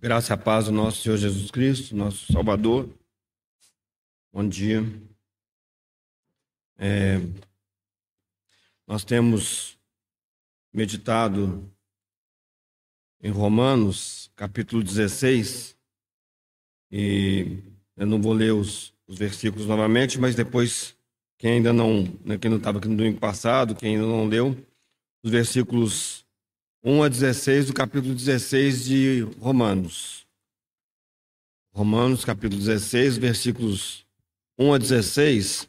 [0.00, 2.88] Graça e a paz do nosso Senhor Jesus Cristo, nosso Salvador.
[4.32, 4.84] Bom dia.
[6.78, 7.20] É,
[8.86, 9.76] nós temos
[10.72, 11.68] meditado
[13.20, 15.76] em Romanos, capítulo 16,
[16.90, 17.58] e
[17.96, 20.96] eu não vou ler os, os versículos novamente, mas depois,
[21.36, 24.56] quem ainda não, né, quem não estava aqui no domingo passado, quem ainda não leu,
[25.22, 26.21] os versículos
[26.84, 30.26] 1 a 16 do capítulo 16 de Romanos.
[31.72, 34.04] Romanos, capítulo 16, versículos
[34.58, 35.68] 1 a 16,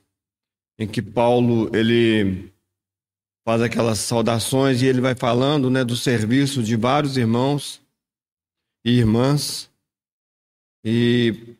[0.79, 2.51] em que Paulo ele
[3.45, 7.79] faz aquelas saudações e ele vai falando, né, do serviço de vários irmãos
[8.83, 9.69] e irmãs.
[10.83, 11.55] E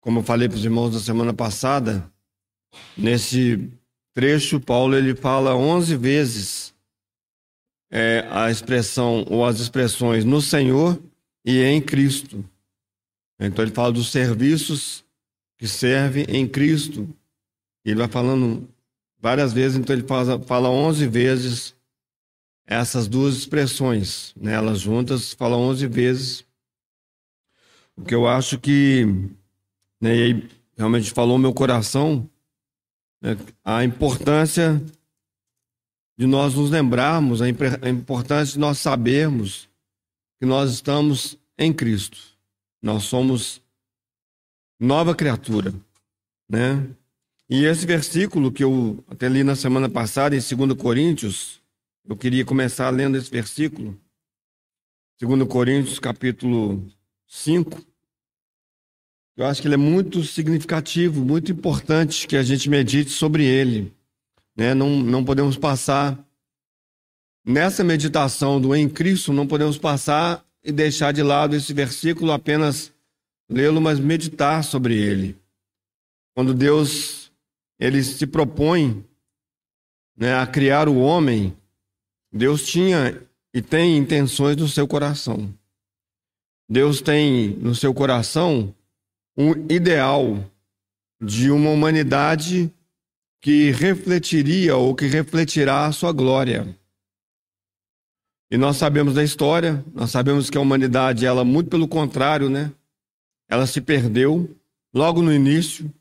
[0.00, 2.08] como eu falei para os irmãos na semana passada,
[2.96, 3.68] nesse
[4.14, 6.71] trecho Paulo ele fala 11 vezes
[7.92, 10.98] é, a expressão ou as expressões no Senhor
[11.44, 12.42] e em Cristo.
[13.38, 15.04] Então ele fala dos serviços
[15.58, 17.06] que servem em Cristo.
[17.84, 18.66] Ele vai falando
[19.20, 21.74] várias vezes, então ele fala, fala 11 vezes
[22.66, 24.54] essas duas expressões, né?
[24.54, 26.44] elas juntas falam 11 vezes.
[27.94, 29.04] O que eu acho que,
[30.00, 30.48] né, e aí
[30.78, 32.26] realmente falou meu coração,
[33.20, 34.82] né, a importância
[36.16, 39.68] de nós nos lembrarmos a importância de nós sabermos
[40.38, 42.18] que nós estamos em Cristo.
[42.82, 43.62] Nós somos
[44.78, 45.72] nova criatura,
[46.48, 46.88] né?
[47.48, 51.60] E esse versículo que eu até li na semana passada em 2 Coríntios,
[52.04, 53.98] eu queria começar lendo esse versículo.
[55.20, 56.84] 2 Coríntios, capítulo
[57.28, 57.80] 5.
[59.36, 63.92] Eu acho que ele é muito significativo, muito importante que a gente medite sobre ele.
[64.56, 64.74] Né?
[64.74, 66.18] Não, não podemos passar
[67.44, 72.92] nessa meditação do em Cristo, não podemos passar e deixar de lado esse versículo, apenas
[73.48, 75.36] lê-lo, mas meditar sobre ele.
[76.34, 77.30] Quando Deus
[77.78, 79.04] ele se propõe
[80.16, 81.56] né, a criar o homem,
[82.32, 83.20] Deus tinha
[83.52, 85.52] e tem intenções no seu coração.
[86.68, 88.74] Deus tem no seu coração
[89.36, 90.42] um ideal
[91.20, 92.72] de uma humanidade
[93.42, 96.78] que refletiria ou que refletirá a sua glória.
[98.48, 102.72] E nós sabemos da história, nós sabemos que a humanidade, ela muito pelo contrário, né?
[103.48, 104.48] Ela se perdeu
[104.94, 105.92] logo no início.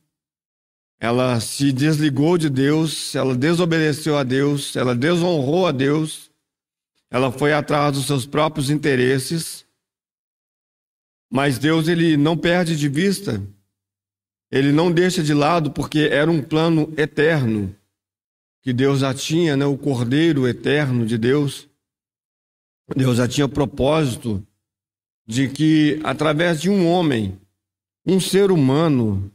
[1.00, 6.30] Ela se desligou de Deus, ela desobedeceu a Deus, ela desonrou a Deus.
[7.10, 9.66] Ela foi atrás dos seus próprios interesses.
[11.28, 13.42] Mas Deus ele não perde de vista
[14.52, 17.74] ele não deixa de lado porque era um plano eterno
[18.62, 19.66] que Deus já tinha, né?
[19.66, 21.68] o Cordeiro eterno de Deus.
[22.96, 24.46] Deus já tinha propósito
[25.26, 27.40] de que através de um homem,
[28.06, 29.32] um ser humano,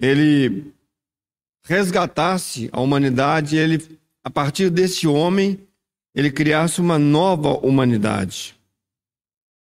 [0.00, 0.72] ele
[1.64, 5.60] resgatasse a humanidade, ele a partir desse homem,
[6.14, 8.56] ele criasse uma nova humanidade,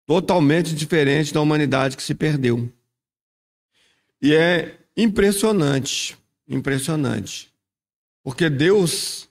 [0.06, 2.72] totalmente diferente da humanidade que se perdeu.
[4.24, 6.18] E é impressionante,
[6.48, 7.54] impressionante.
[8.24, 9.30] Porque Deus,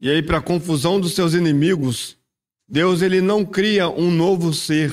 [0.00, 2.18] e aí para confusão dos seus inimigos,
[2.66, 4.90] Deus ele não cria um novo ser,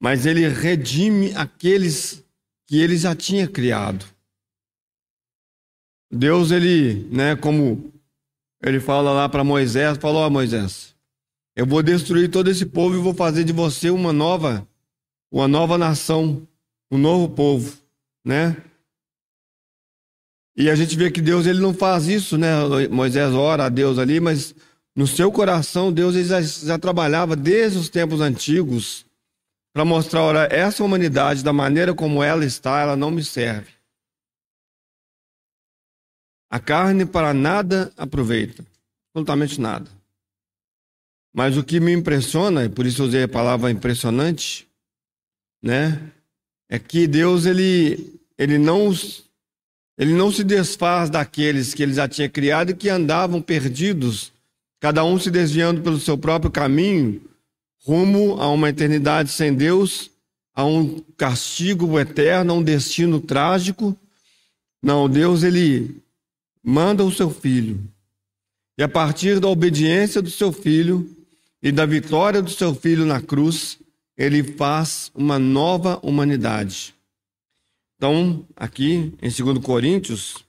[0.00, 2.24] mas ele redime aqueles
[2.66, 4.04] que ele já tinha criado.
[6.10, 7.92] Deus ele, né, como
[8.60, 10.96] ele fala lá para Moisés, falou a Moisés:
[11.54, 14.66] Eu vou destruir todo esse povo e vou fazer de você uma nova,
[15.30, 16.44] uma nova nação
[16.90, 17.76] um novo povo,
[18.24, 18.56] né?
[20.56, 22.50] E a gente vê que Deus ele não faz isso, né?
[22.90, 24.54] Moisés ora a Deus ali, mas
[24.94, 29.06] no seu coração Deus ele já, já trabalhava desde os tempos antigos
[29.72, 33.70] para mostrar, ora, essa humanidade da maneira como ela está, ela não me serve.
[36.50, 38.66] A carne para nada aproveita,
[39.10, 39.88] absolutamente nada.
[41.32, 44.68] Mas o que me impressiona, e por isso eu usei a palavra impressionante,
[45.62, 46.12] né?
[46.70, 48.94] É que Deus ele, ele, não,
[49.98, 54.32] ele não se desfaz daqueles que ele já tinha criado e que andavam perdidos,
[54.78, 57.20] cada um se desviando pelo seu próprio caminho,
[57.84, 60.12] rumo a uma eternidade sem Deus,
[60.54, 63.96] a um castigo eterno, a um destino trágico.
[64.80, 66.00] Não, Deus ele
[66.62, 67.80] manda o seu filho.
[68.78, 71.10] E a partir da obediência do seu filho
[71.60, 73.78] e da vitória do seu filho na cruz,
[74.20, 76.94] ele faz uma nova humanidade.
[77.96, 80.44] Então, aqui em 2 Coríntios,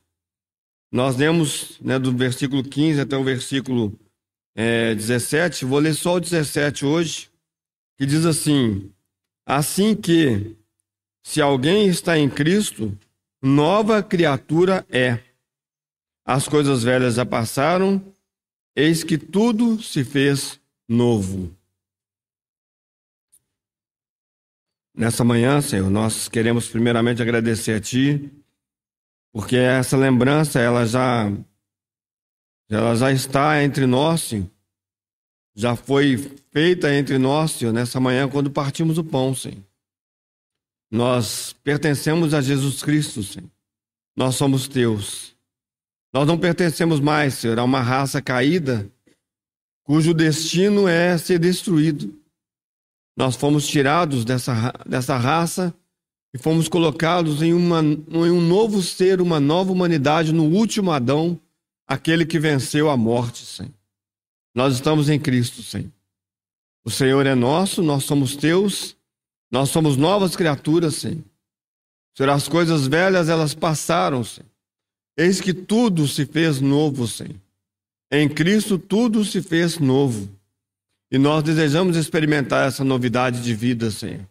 [0.91, 3.97] nós lemos né, do versículo 15 até o versículo
[4.53, 7.29] é, 17, vou ler só o 17 hoje,
[7.97, 8.91] que diz assim:
[9.45, 10.53] Assim que,
[11.23, 12.97] se alguém está em Cristo,
[13.41, 15.17] nova criatura é.
[16.25, 18.03] As coisas velhas já passaram,
[18.75, 20.59] eis que tudo se fez
[20.89, 21.55] novo.
[24.93, 28.29] Nessa manhã, Senhor, nós queremos primeiramente agradecer a Ti,
[29.31, 31.31] porque essa lembrança, ela já,
[32.69, 34.49] ela já está entre nós, Senhor.
[35.55, 36.17] Já foi
[36.51, 39.63] feita entre nós, Senhor, nessa manhã, quando partimos o pão, Senhor.
[40.89, 43.49] Nós pertencemos a Jesus Cristo, Senhor.
[44.15, 45.33] Nós somos Teus.
[46.13, 48.89] Nós não pertencemos mais, Senhor, a uma raça caída,
[49.83, 52.20] cujo destino é ser destruído.
[53.15, 55.73] Nós fomos tirados dessa, dessa raça
[56.33, 61.39] e fomos colocados em, uma, em um novo ser, uma nova humanidade, no último Adão,
[61.85, 63.73] aquele que venceu a morte, Senhor.
[64.55, 65.91] Nós estamos em Cristo, Senhor.
[66.85, 68.95] O Senhor é nosso, nós somos teus,
[69.51, 71.23] nós somos novas criaturas, Senhor.
[72.15, 74.49] Senhor, as coisas velhas, elas passaram, Senhor.
[75.17, 77.39] Eis que tudo se fez novo, Senhor.
[78.11, 80.29] Em Cristo tudo se fez novo.
[81.11, 84.25] E nós desejamos experimentar essa novidade de vida, Senhor.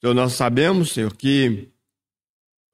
[0.00, 1.68] Senhor, nós sabemos, Senhor, que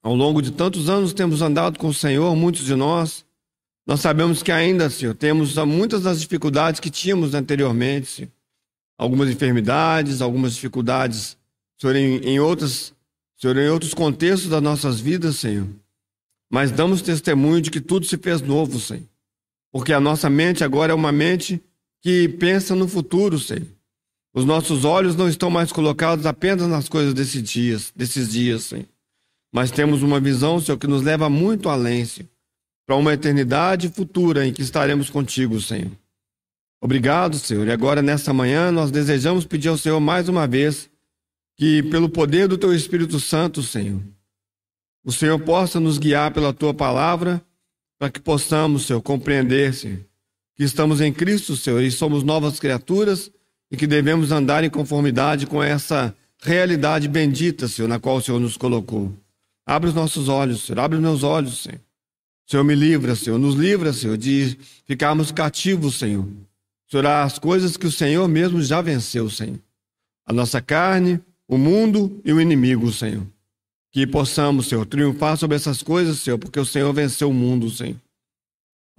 [0.02, 3.26] ao longo de tantos anos temos andado com o Senhor, muitos de nós.
[3.86, 8.30] Nós sabemos que ainda, Senhor, temos muitas das dificuldades que tínhamos anteriormente, Senhor.
[8.96, 11.36] Algumas enfermidades, algumas dificuldades,
[11.78, 12.94] Senhor, em, em outras,
[13.36, 15.68] Senhor, em outros contextos das nossas vidas, Senhor.
[16.50, 19.04] Mas damos testemunho de que tudo se fez novo, Senhor.
[19.70, 21.62] Porque a nossa mente agora é uma mente
[22.02, 23.66] que pensa no futuro, Senhor.
[24.32, 28.86] Os nossos olhos não estão mais colocados apenas nas coisas desses dias, desses dias, Senhor.
[29.52, 32.28] Mas temos uma visão, Senhor, que nos leva muito além, Senhor,
[32.86, 35.90] para uma eternidade futura em que estaremos contigo, Senhor.
[36.80, 37.66] Obrigado, Senhor.
[37.66, 40.88] E agora, nessa manhã, nós desejamos pedir ao Senhor mais uma vez
[41.56, 44.00] que, pelo poder do Teu Espírito Santo, Senhor,
[45.04, 47.42] o Senhor possa nos guiar pela Tua palavra,
[47.98, 50.00] para que possamos, Senhor, compreender, Senhor,
[50.60, 53.30] que estamos em Cristo, Senhor, e somos novas criaturas
[53.70, 58.38] e que devemos andar em conformidade com essa realidade bendita, Senhor, na qual o Senhor
[58.38, 59.10] nos colocou.
[59.64, 61.80] Abre os nossos olhos, Senhor, abre os meus olhos, Senhor.
[62.46, 66.28] Senhor, me livra, Senhor, nos livra, Senhor, de ficarmos cativos, Senhor.
[66.90, 69.58] Senhor, as coisas que o Senhor mesmo já venceu, Senhor.
[70.26, 71.18] A nossa carne,
[71.48, 73.26] o mundo e o inimigo, Senhor.
[73.90, 77.96] Que possamos, Senhor, triunfar sobre essas coisas, Senhor, porque o Senhor venceu o mundo, Senhor.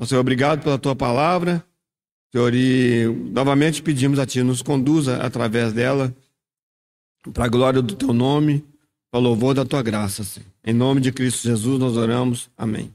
[0.01, 1.63] Ó Senhor, obrigado pela tua palavra.
[2.31, 6.11] Senhor, e novamente pedimos a Ti, nos conduza através dela,
[7.31, 8.65] para a glória do Teu nome,
[9.11, 10.49] para o louvor da Tua graça, Senhor.
[10.63, 12.49] Em nome de Cristo Jesus nós oramos.
[12.57, 12.91] Amém.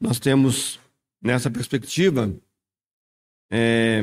[0.00, 0.80] Nós temos,
[1.22, 2.34] nessa perspectiva,
[3.48, 4.02] é,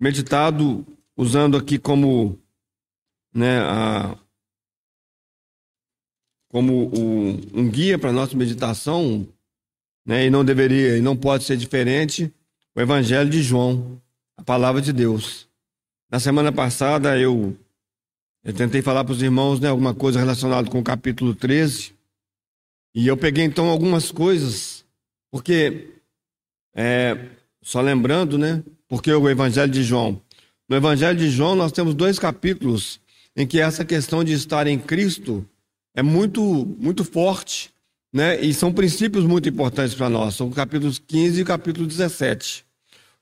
[0.00, 0.84] meditado,
[1.16, 2.36] usando aqui como,
[3.32, 4.18] né, a,
[6.48, 9.28] como o, um guia para a nossa meditação,
[10.06, 10.26] né?
[10.26, 12.32] E não deveria, e não pode ser diferente
[12.74, 14.00] o Evangelho de João,
[14.36, 15.48] a palavra de Deus.
[16.10, 17.56] Na semana passada eu,
[18.44, 21.94] eu tentei falar para os irmãos né, alguma coisa relacionada com o capítulo 13.
[22.94, 24.84] E eu peguei então algumas coisas,
[25.30, 25.90] porque,
[26.74, 27.28] é,
[27.60, 28.62] só lembrando, né?
[28.88, 30.20] Porque o Evangelho de João.
[30.68, 33.00] No Evangelho de João nós temos dois capítulos
[33.36, 35.46] em que essa questão de estar em Cristo
[35.94, 36.42] é muito,
[36.78, 37.70] muito forte
[38.16, 38.40] né?
[38.40, 40.36] E são princípios muito importantes para nós.
[40.36, 42.64] São capítulos 15 e capítulo 17.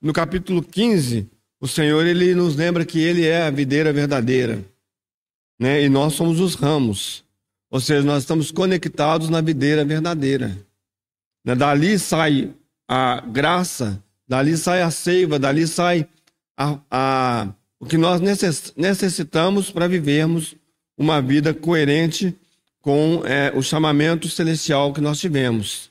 [0.00, 1.28] No capítulo 15,
[1.60, 4.64] o Senhor ele nos lembra que ele é a videira verdadeira,
[5.58, 5.82] né?
[5.82, 7.24] E nós somos os ramos.
[7.72, 10.56] Ou seja, nós estamos conectados na videira verdadeira.
[11.44, 11.56] Né?
[11.56, 12.54] Dali sai
[12.86, 16.06] a graça, dali sai a seiva, dali sai
[16.56, 17.48] a, a,
[17.80, 18.20] o que nós
[18.76, 20.54] necessitamos para vivermos
[20.96, 22.32] uma vida coerente
[22.84, 25.90] com é, o chamamento celestial que nós tivemos.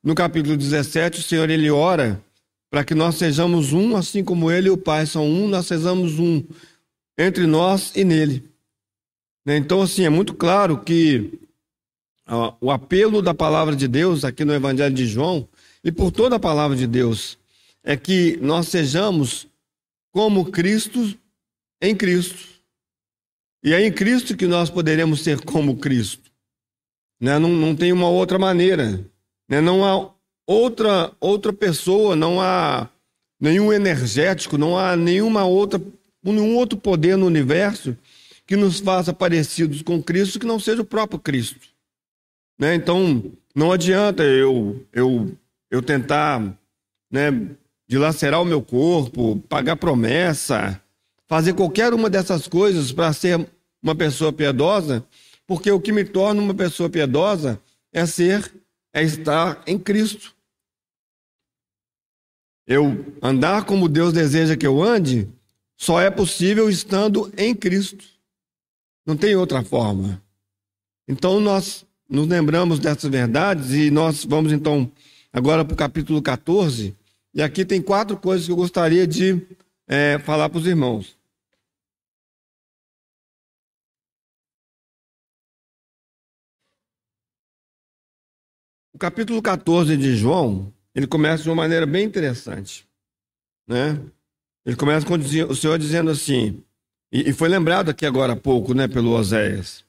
[0.00, 2.22] No capítulo 17, o Senhor ele ora
[2.70, 6.20] para que nós sejamos um, assim como ele e o Pai são um, nós sejamos
[6.20, 6.44] um
[7.18, 8.48] entre nós e nele.
[9.44, 9.56] Né?
[9.56, 11.36] Então, assim, é muito claro que
[12.28, 15.48] ó, o apelo da palavra de Deus aqui no Evangelho de João
[15.82, 17.36] e por toda a palavra de Deus
[17.82, 19.48] é que nós sejamos
[20.12, 21.12] como Cristo
[21.82, 22.59] em Cristo.
[23.62, 26.30] E é em Cristo que nós poderemos ser como Cristo.
[27.20, 27.38] Né?
[27.38, 29.04] Não, não tem uma outra maneira.
[29.48, 29.60] Né?
[29.60, 30.10] Não há
[30.46, 32.88] outra, outra pessoa, não há
[33.38, 35.80] nenhum energético, não há nenhuma outra,
[36.22, 37.96] nenhum outro poder no universo
[38.46, 41.60] que nos faça parecidos com Cristo que não seja o próprio Cristo.
[42.58, 42.74] Né?
[42.74, 45.30] Então, não adianta eu, eu,
[45.70, 46.40] eu tentar
[47.10, 47.30] né,
[47.88, 50.80] dilacerar o meu corpo, pagar promessa,
[51.30, 53.48] fazer qualquer uma dessas coisas para ser
[53.80, 55.06] uma pessoa piedosa,
[55.46, 58.52] porque o que me torna uma pessoa piedosa é ser,
[58.92, 60.34] é estar em Cristo.
[62.66, 65.28] Eu andar como Deus deseja que eu ande,
[65.76, 68.04] só é possível estando em Cristo.
[69.06, 70.20] Não tem outra forma.
[71.06, 74.90] Então nós nos lembramos dessas verdades e nós vamos então
[75.32, 76.92] agora para o capítulo 14.
[77.32, 79.40] E aqui tem quatro coisas que eu gostaria de
[79.86, 81.19] é, falar para os irmãos.
[89.00, 92.86] Capítulo 14 de João, ele começa de uma maneira bem interessante.
[93.66, 93.98] Né?
[94.64, 96.62] Ele começa com o Senhor dizendo assim,
[97.10, 99.84] e, foi lembrado aqui agora há pouco, né, pelo Oséias.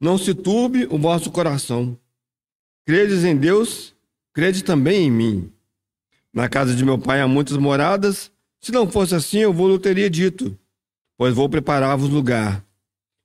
[0.00, 1.96] Não se turbe o vosso coração.
[2.86, 3.94] Credes em Deus,
[4.32, 5.52] crede também em mim.
[6.32, 8.32] Na casa de meu pai há muitas moradas.
[8.58, 10.58] Se não fosse assim, eu vou teria dito,
[11.16, 12.64] pois vou preparar-vos lugar.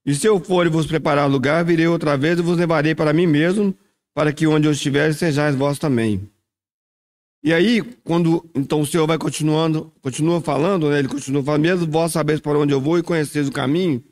[0.06, 3.14] E se eu for e vos preparar lugar, virei outra vez e vos levarei para
[3.14, 3.76] mim mesmo,
[4.14, 6.30] para que onde eu estiver sejais vós também.
[7.44, 11.00] E aí, quando então o Senhor vai continuando, continua falando, né?
[11.00, 14.04] Ele continua falando, mesmo vós sabeis para onde eu vou e conheceis o caminho,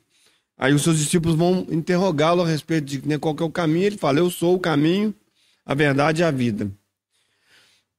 [0.58, 3.86] aí os seus discípulos vão interrogá-lo a respeito de né, qual é o caminho.
[3.86, 5.14] Ele fala, eu sou o caminho,
[5.64, 6.70] a verdade e a vida.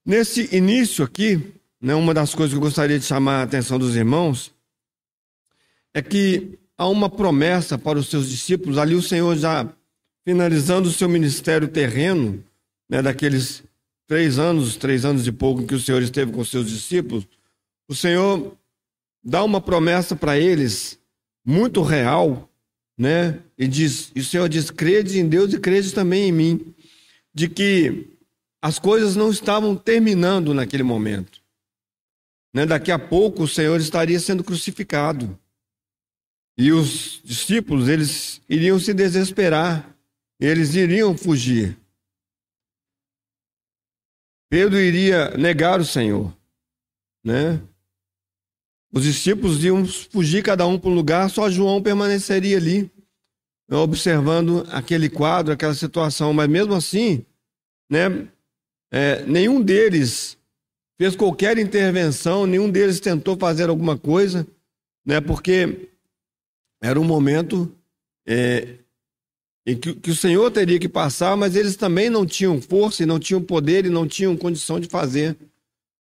[0.06, 3.96] Nesse início aqui, né, uma das coisas que eu gostaria de chamar a atenção dos
[3.96, 4.52] irmãos
[5.94, 9.72] é que há uma promessa para os seus discípulos, ali o Senhor já
[10.24, 12.44] finalizando o seu ministério terreno,
[12.90, 13.64] né, daqueles
[14.08, 17.28] três anos, três anos e pouco que o Senhor esteve com seus discípulos,
[17.88, 18.58] o Senhor
[19.24, 21.00] dá uma promessa para eles
[21.46, 22.50] muito real,
[22.98, 23.40] né?
[23.58, 26.76] E diz, e o Senhor diz: crede em Deus e crede também em mim,
[27.34, 28.08] de que
[28.62, 31.42] as coisas não estavam terminando naquele momento.
[32.54, 32.66] Né?
[32.66, 35.38] Daqui a pouco o Senhor estaria sendo crucificado.
[36.58, 39.90] E os discípulos, eles iriam se desesperar,
[40.42, 41.78] eles iriam fugir.
[44.50, 46.36] Pedro iria negar o Senhor,
[47.24, 47.62] né?
[48.92, 52.92] Os discípulos iam fugir cada um para um lugar, só João permaneceria ali,
[53.70, 56.34] observando aquele quadro, aquela situação.
[56.34, 57.26] Mas mesmo assim,
[57.90, 58.28] né,
[58.92, 60.38] é, nenhum deles
[61.00, 64.46] fez qualquer intervenção, nenhum deles tentou fazer alguma coisa,
[65.06, 65.90] né, porque
[66.82, 67.74] era um momento
[68.28, 68.81] é,
[69.66, 73.06] em que, que, o Senhor teria que passar, mas eles também não tinham força, e
[73.06, 75.38] não tinham poder e não tinham condição de fazer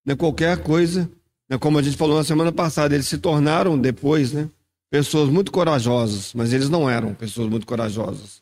[0.05, 1.09] né, qualquer coisa.
[1.49, 4.49] Né, como a gente falou na semana passada, eles se tornaram depois né,
[4.89, 8.41] pessoas muito corajosas, mas eles não eram pessoas muito corajosas.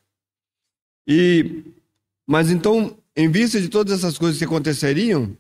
[1.08, 1.64] E,
[2.26, 5.36] mas então em vista de todas essas coisas que aconteceriam,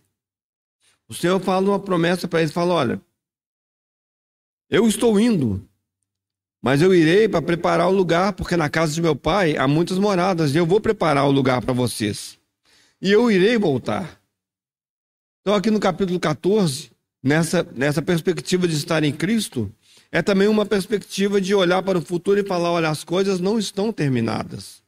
[1.07, 3.01] o Senhor fala uma promessa para eles: fala, olha,
[4.69, 5.65] eu estou indo,
[6.61, 9.97] mas eu irei para preparar o lugar, porque na casa de meu pai há muitas
[9.97, 12.37] moradas, e eu vou preparar o lugar para vocês.
[13.01, 14.19] E eu irei voltar.
[15.41, 16.91] Então, aqui no capítulo 14,
[17.23, 19.71] nessa, nessa perspectiva de estar em Cristo,
[20.11, 23.57] é também uma perspectiva de olhar para o futuro e falar: olha, as coisas não
[23.57, 24.81] estão terminadas.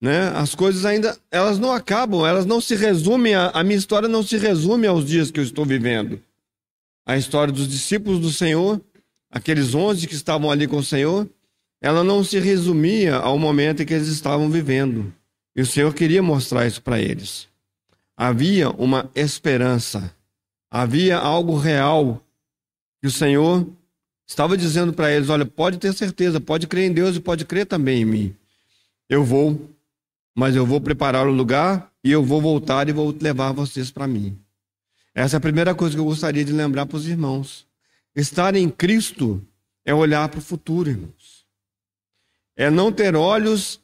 [0.00, 0.28] Né?
[0.28, 4.22] As coisas ainda, elas não acabam, elas não se resumem, a, a minha história não
[4.22, 6.20] se resume aos dias que eu estou vivendo.
[7.04, 8.80] A história dos discípulos do Senhor,
[9.30, 11.28] aqueles onze que estavam ali com o Senhor,
[11.80, 15.12] ela não se resumia ao momento em que eles estavam vivendo.
[15.54, 17.48] E o Senhor queria mostrar isso para eles.
[18.16, 20.14] Havia uma esperança,
[20.70, 22.22] havia algo real
[23.00, 23.66] que o Senhor
[24.26, 27.66] estava dizendo para eles: olha, pode ter certeza, pode crer em Deus e pode crer
[27.66, 28.36] também em mim.
[29.08, 29.68] Eu vou
[30.38, 34.06] mas eu vou preparar o lugar e eu vou voltar e vou levar vocês para
[34.06, 34.38] mim.
[35.12, 37.66] Essa é a primeira coisa que eu gostaria de lembrar para os irmãos.
[38.20, 39.40] Estar em Cristo
[39.84, 41.46] é olhar para o futuro, irmãos.
[42.56, 43.80] É não ter olhos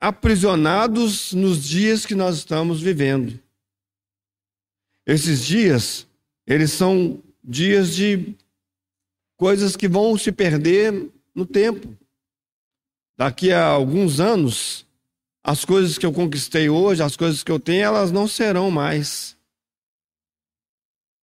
[0.00, 3.38] aprisionados nos dias que nós estamos vivendo.
[5.06, 6.04] Esses dias,
[6.44, 8.34] eles são dias de
[9.36, 10.92] coisas que vão se perder
[11.32, 11.96] no tempo.
[13.16, 14.84] Daqui a alguns anos,
[15.44, 19.36] as coisas que eu conquistei hoje, as coisas que eu tenho, elas não serão mais.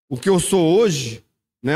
[0.08, 1.27] O que eu sou hoje,
[1.64, 1.74] né,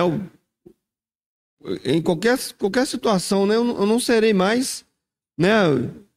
[1.84, 4.86] em qualquer, qualquer situação, né, eu, não, eu não serei mais,
[5.38, 5.64] né,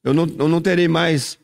[0.03, 1.39] eu não, eu não terei mais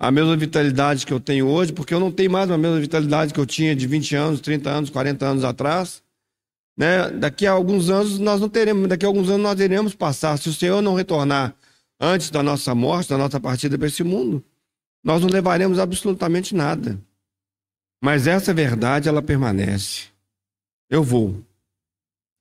[0.00, 3.34] a mesma vitalidade que eu tenho hoje, porque eu não tenho mais a mesma vitalidade
[3.34, 6.02] que eu tinha de 20 anos, 30 anos, 40 anos atrás.
[6.74, 7.10] Né?
[7.10, 10.38] Daqui a alguns anos nós não teremos, daqui a alguns anos nós iremos passar.
[10.38, 11.54] Se o Senhor não retornar
[12.00, 14.42] antes da nossa morte, da nossa partida para esse mundo,
[15.04, 16.98] nós não levaremos absolutamente nada.
[18.02, 20.04] Mas essa verdade, ela permanece.
[20.88, 21.44] Eu vou.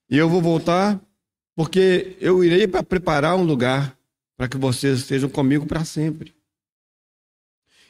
[0.09, 0.99] E eu vou voltar
[1.55, 3.97] porque eu irei para preparar um lugar
[4.37, 6.33] para que vocês estejam comigo para sempre.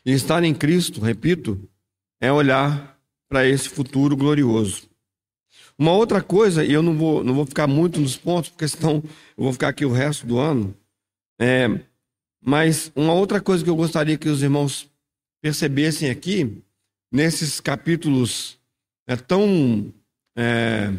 [0.05, 1.69] E estar em Cristo, repito,
[2.19, 4.89] é olhar para esse futuro glorioso.
[5.77, 9.03] Uma outra coisa, e eu não vou, não vou ficar muito nos pontos, porque senão
[9.37, 10.75] eu vou ficar aqui o resto do ano,
[11.39, 11.67] é,
[12.41, 14.89] mas uma outra coisa que eu gostaria que os irmãos
[15.41, 16.63] percebessem aqui,
[17.11, 18.59] nesses capítulos
[19.07, 19.93] é, tão.
[20.35, 20.91] É,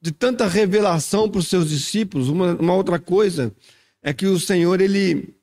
[0.00, 3.54] de, tanta revelação para os seus discípulos, uma, uma outra coisa
[4.02, 5.34] é que o Senhor ele,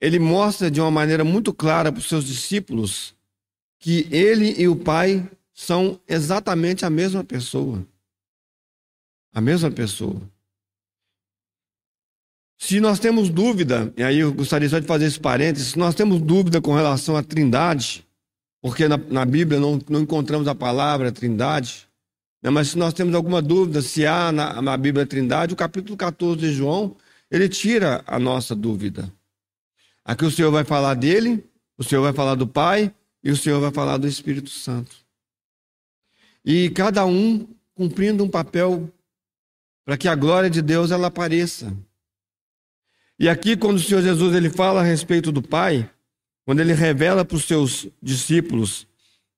[0.00, 3.14] ele mostra de uma maneira muito clara para os seus discípulos
[3.78, 7.86] que ele e o Pai são exatamente a mesma pessoa.
[9.32, 10.22] A mesma pessoa.
[12.56, 15.94] Se nós temos dúvida, e aí eu gostaria só de fazer esse parênteses, se nós
[15.94, 18.06] temos dúvida com relação à trindade,
[18.62, 21.86] porque na, na Bíblia não, não, encontramos a palavra trindade,
[22.50, 26.38] mas se nós temos alguma dúvida se há na, na Bíblia trindade, o capítulo 14
[26.38, 26.96] de João,
[27.30, 29.10] ele tira a nossa dúvida.
[30.04, 31.42] Aqui o Senhor vai falar dele,
[31.78, 34.94] o Senhor vai falar do Pai e o Senhor vai falar do Espírito Santo.
[36.44, 38.92] E cada um cumprindo um papel
[39.84, 41.74] para que a glória de Deus ela apareça.
[43.18, 45.88] E aqui, quando o Senhor Jesus ele fala a respeito do Pai,
[46.44, 48.86] quando ele revela para os seus discípulos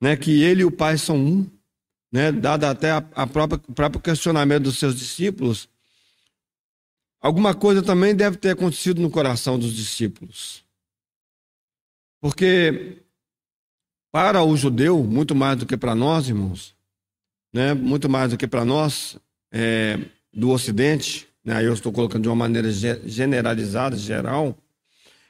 [0.01, 1.51] né, que ele e o Pai são um,
[2.13, 5.69] né, dado até a, a própria, o próprio questionamento dos seus discípulos,
[7.21, 10.65] alguma coisa também deve ter acontecido no coração dos discípulos.
[12.21, 13.03] Porque
[14.11, 16.75] para o judeu, muito mais do que para nós, irmãos,
[17.53, 19.19] né, muito mais do que para nós
[19.53, 19.99] é,
[20.33, 24.57] do Ocidente, né, eu estou colocando de uma maneira generalizada, geral,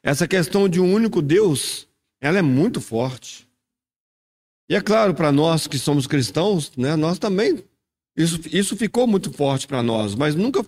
[0.03, 1.89] essa questão de um único Deus,
[2.21, 3.46] ela é muito forte.
[4.69, 7.63] E é claro, para nós que somos cristãos, né, nós também,
[8.17, 10.65] isso, isso ficou muito forte para nós, mas nunca,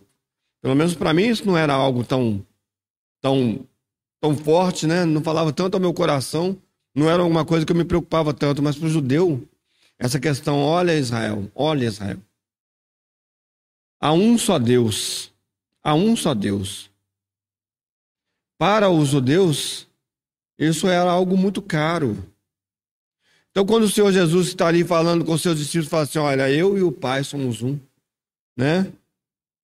[0.63, 2.45] pelo menos para mim, isso não era algo tão,
[3.21, 3.67] tão,
[4.21, 6.57] tão forte, né, não falava tanto ao meu coração,
[6.95, 9.49] não era alguma coisa que eu me preocupava tanto, mas para o judeu,
[9.99, 12.19] essa questão, olha Israel, olha Israel.
[14.01, 15.33] Há um só Deus,
[15.83, 16.89] a um só Deus.
[18.57, 19.89] Para os judeus,
[20.59, 22.17] isso era algo muito caro.
[23.51, 26.51] Então, quando o Senhor Jesus está ali falando com os seus discípulos, fala assim: Olha,
[26.51, 27.79] eu e o Pai somos um.
[28.57, 28.93] Né?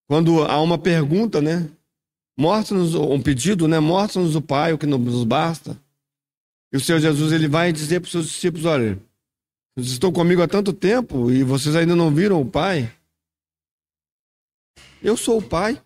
[0.09, 1.69] Quando há uma pergunta, né?
[2.37, 3.79] Mostra-nos um pedido, né?
[3.79, 5.79] Mostra-nos o Pai, o que nos basta.
[6.73, 8.99] E o Senhor Jesus ele vai dizer para os seus discípulos: Olha,
[9.77, 12.93] vocês estão comigo há tanto tempo e vocês ainda não viram o Pai.
[15.03, 15.81] Eu sou o Pai.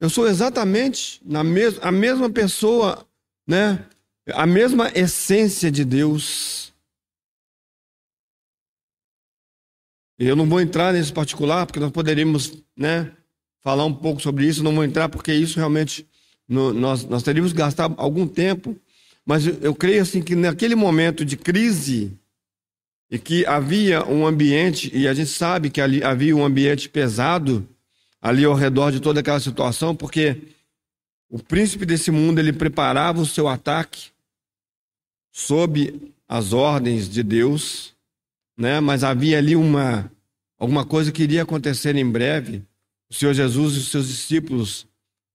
[0.00, 3.04] Eu sou exatamente na mes a mesma pessoa,
[3.46, 3.84] né?
[4.34, 6.72] A mesma essência de Deus.
[10.18, 13.12] Eu não vou entrar nesse particular, porque nós poderíamos, né,
[13.62, 14.62] falar um pouco sobre isso.
[14.62, 16.06] Não vou entrar, porque isso realmente
[16.46, 18.76] no, nós, nós teríamos que gastar algum tempo.
[19.24, 22.12] Mas eu, eu creio assim que naquele momento de crise
[23.10, 27.66] e que havia um ambiente, e a gente sabe que ali havia um ambiente pesado,
[28.20, 30.42] ali ao redor de toda aquela situação, porque
[31.30, 34.10] o príncipe desse mundo ele preparava o seu ataque
[35.38, 37.94] sob as ordens de Deus,
[38.56, 38.80] né?
[38.80, 40.10] Mas havia ali uma
[40.58, 42.62] alguma coisa que iria acontecer em breve.
[43.10, 44.86] O Senhor Jesus e os seus discípulos,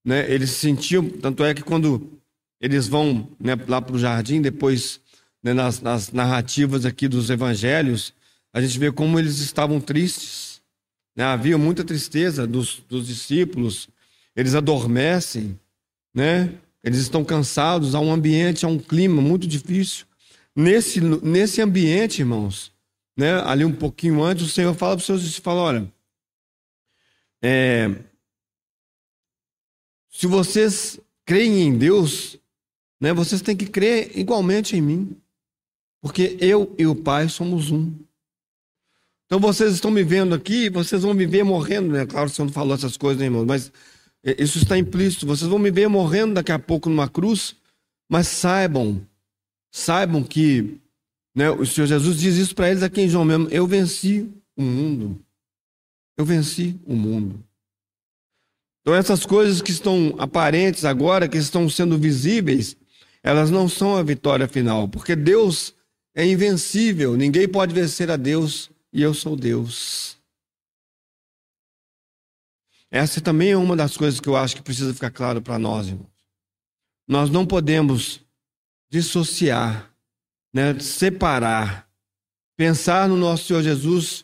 [0.04, 0.30] né?
[0.32, 2.20] Eles sentiam, tanto é que quando
[2.60, 5.00] eles vão né, lá para o jardim, depois
[5.42, 8.14] né, nas, nas narrativas aqui dos evangelhos,
[8.54, 10.54] a gente vê como eles estavam tristes
[11.16, 11.24] né?
[11.24, 13.88] Havia muita tristeza dos, dos discípulos,
[14.36, 15.60] eles adormecem,
[16.14, 16.54] né?
[16.84, 20.06] Eles estão cansados, há um ambiente, há um clima muito difícil.
[20.56, 22.72] Nesse, nesse ambiente, irmãos,
[23.18, 23.42] né?
[23.46, 25.94] ali um pouquinho antes, o Senhor fala para os seus discípulos: olha,
[27.42, 27.90] é,
[30.10, 32.38] se vocês creem em Deus,
[33.00, 35.18] né, vocês têm que crer igualmente em mim,
[36.02, 37.92] porque eu e o Pai somos um.
[39.26, 42.06] Então vocês estão me vendo aqui, vocês vão me ver morrendo, né?
[42.06, 43.46] Claro, você não falou essas coisas, né, irmão?
[43.46, 43.72] Mas
[44.24, 45.28] isso está implícito.
[45.28, 47.56] Vocês vão me ver morrendo daqui a pouco numa cruz,
[48.10, 49.06] mas saibam,
[49.72, 50.78] saibam que
[51.36, 54.62] né, o Senhor Jesus diz isso para eles aqui em João mesmo: eu venci o
[54.62, 55.20] mundo.
[56.18, 57.44] Eu venci o mundo.
[58.82, 62.76] Então, essas coisas que estão aparentes agora, que estão sendo visíveis,
[63.24, 65.74] elas não são a vitória final, porque Deus
[66.14, 70.18] é invencível, ninguém pode vencer a Deus e eu sou Deus.
[72.94, 75.88] Essa também é uma das coisas que eu acho que precisa ficar claro para nós,
[75.88, 76.14] irmãos.
[77.08, 78.22] Nós não podemos
[78.88, 79.92] dissociar
[80.54, 81.90] né, separar,
[82.56, 84.24] pensar no nosso Senhor Jesus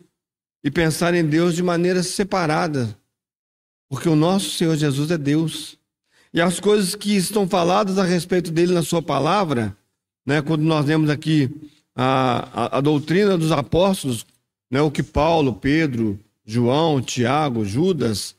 [0.64, 2.96] e pensar em Deus de maneira separada,
[3.90, 5.76] porque o nosso Senhor Jesus é Deus.
[6.32, 9.76] E as coisas que estão faladas a respeito dele na sua palavra,
[10.24, 11.50] né, quando nós lemos aqui
[11.96, 14.28] a, a, a doutrina dos apóstolos,
[14.70, 18.36] né, o que Paulo, Pedro, João, Tiago, Judas,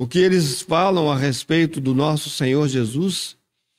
[0.00, 3.36] o que eles falam a respeito do nosso Senhor Jesus,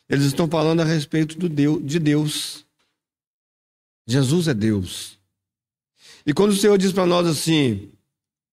[0.07, 2.63] eles estão falando a respeito do Deus, de Deus.
[4.05, 5.17] Jesus é Deus.
[6.23, 7.89] E quando o Senhor diz para nós assim: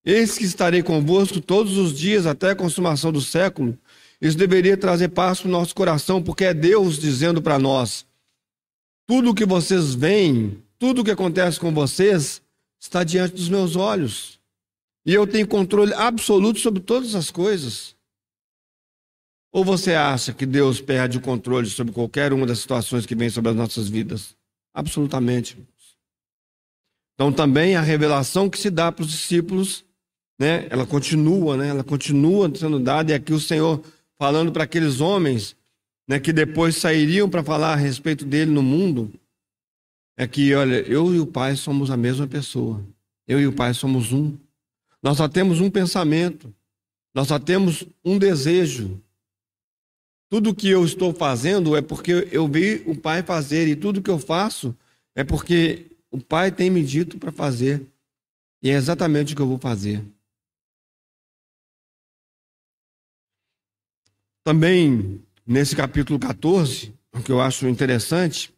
[0.02, 3.76] Eis que estarei convosco todos os dias até a consumação do século,
[4.18, 8.07] isso deveria trazer paz para o nosso coração, porque é Deus dizendo para nós:
[9.07, 12.40] tudo o que vocês veem, tudo o que acontece com vocês,
[12.81, 14.38] está diante dos meus olhos.
[15.06, 17.96] E eu tenho controle absoluto sobre todas as coisas.
[19.50, 23.30] Ou você acha que Deus perde o controle sobre qualquer uma das situações que vem
[23.30, 24.37] sobre as nossas vidas?
[24.74, 25.56] Absolutamente.
[27.14, 29.84] Então também a revelação que se dá para os discípulos,
[30.38, 33.82] né, ela continua, né, ela continua sendo dada, e aqui o Senhor
[34.16, 35.56] falando para aqueles homens,
[36.08, 39.12] né, que depois sairiam para falar a respeito dele no mundo,
[40.16, 42.84] é que, olha, eu e o Pai somos a mesma pessoa.
[43.26, 44.37] Eu e o Pai somos um.
[45.02, 46.54] Nós só temos um pensamento.
[47.14, 49.02] Nós só temos um desejo.
[50.30, 54.11] Tudo que eu estou fazendo é porque eu vi o Pai fazer, e tudo que
[54.11, 54.76] eu faço
[55.14, 57.87] é porque o Pai tem me dito para fazer.
[58.62, 60.04] E é exatamente o que eu vou fazer.
[64.44, 68.52] Também, nesse capítulo 14, o que eu acho interessante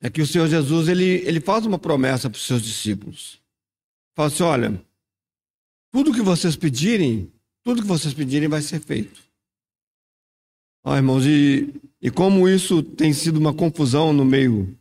[0.00, 3.41] é que o Senhor Jesus ele, ele faz uma promessa para os seus discípulos.
[4.14, 4.84] Fala assim: olha,
[5.90, 9.22] tudo que vocês pedirem, tudo que vocês pedirem vai ser feito.
[10.84, 14.76] Ó, irmãos, e, e como isso tem sido uma confusão no meio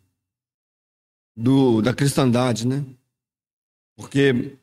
[1.36, 2.84] do, da cristandade, né?
[3.96, 4.58] Porque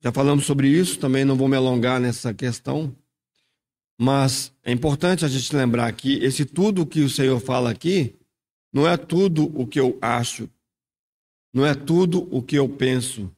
[0.00, 2.94] já falamos sobre isso, também não vou me alongar nessa questão,
[4.00, 8.14] mas é importante a gente lembrar que esse tudo que o Senhor fala aqui
[8.72, 10.48] não é tudo o que eu acho,
[11.52, 13.28] não é tudo o que eu penso,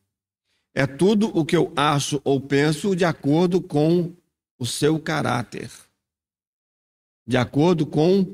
[0.75, 4.13] é tudo o que eu acho ou penso de acordo com
[4.59, 5.71] o seu caráter
[7.31, 8.27] de acordo com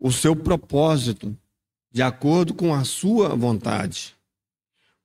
[0.00, 1.36] o seu propósito,
[1.92, 4.16] de acordo com a sua vontade.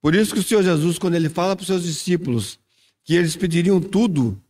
[0.00, 2.58] Por isso que o Senhor Jesus, quando ele fala para os seus discípulos
[3.04, 4.40] que eles pediriam tudo,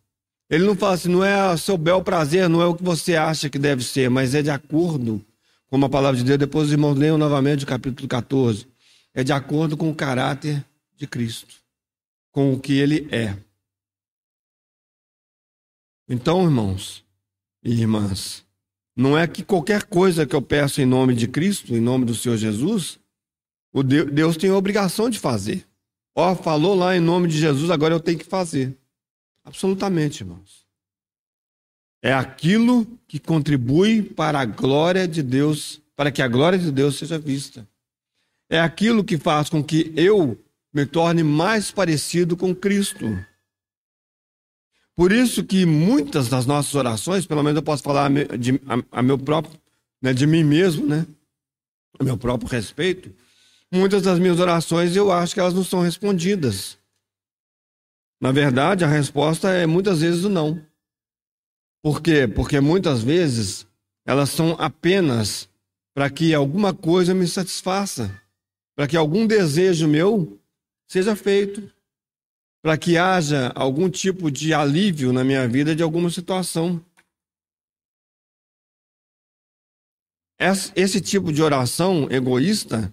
[0.49, 3.17] ele não fala assim, não é o seu bel prazer, não é o que você
[3.17, 5.21] acha que deve ser, mas é de acordo
[5.67, 6.39] com a palavra de Deus.
[6.39, 8.69] Depois os irmãos leiam novamente o capítulo 14.
[9.13, 10.65] É de acordo com o caráter
[10.97, 11.57] de Cristo,
[12.37, 13.35] com o que ele é.
[16.07, 17.03] Então, irmãos
[17.65, 18.45] e irmãs,
[18.95, 22.15] não é que qualquer coisa que eu peço em nome de Cristo, em nome do
[22.15, 22.99] Senhor Jesus,
[23.73, 25.67] o Deus tem a obrigação de fazer.
[26.15, 28.77] Ó, oh, falou lá em nome de Jesus, agora eu tenho que fazer.
[29.43, 30.67] Absolutamente, irmãos.
[32.03, 36.99] É aquilo que contribui para a glória de Deus, para que a glória de Deus
[36.99, 37.67] seja vista.
[38.51, 40.39] É aquilo que faz com que eu
[40.77, 43.19] me torne mais parecido com Cristo.
[44.95, 49.03] Por isso que muitas das nossas orações, pelo menos eu posso falar de, a, a
[49.03, 49.59] meu próprio,
[50.03, 51.07] né, de mim mesmo, né,
[51.99, 53.11] a meu próprio respeito,
[53.73, 56.77] muitas das minhas orações eu acho que elas não são respondidas.
[58.21, 60.63] Na verdade, a resposta é muitas vezes o não.
[61.83, 62.29] Por quê?
[62.29, 63.67] Porque muitas vezes
[64.05, 65.49] elas são apenas
[65.95, 68.11] para que alguma coisa me satisfaça,
[68.75, 70.39] para que algum desejo meu
[70.87, 71.71] seja feito
[72.63, 76.85] para que haja algum tipo de alívio na minha vida de alguma situação.
[80.75, 82.93] Esse tipo de oração egoísta,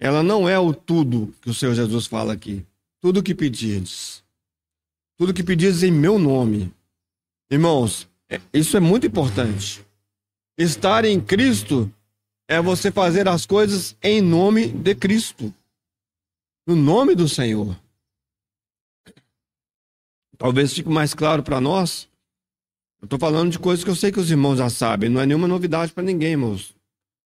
[0.00, 2.66] ela não é o tudo que o Senhor Jesus fala aqui.
[3.00, 4.22] Tudo que pedires.
[5.16, 6.72] Tudo que pedires em meu nome.
[7.50, 9.84] Irmãos, é, isso é muito importante.
[10.58, 11.90] Estar em Cristo
[12.48, 15.54] é você fazer as coisas em nome de Cristo.
[16.66, 17.78] No nome do Senhor.
[20.38, 22.08] Talvez fique mais claro para nós.
[23.00, 25.10] Eu estou falando de coisas que eu sei que os irmãos já sabem.
[25.10, 26.74] Não é nenhuma novidade para ninguém, irmãos.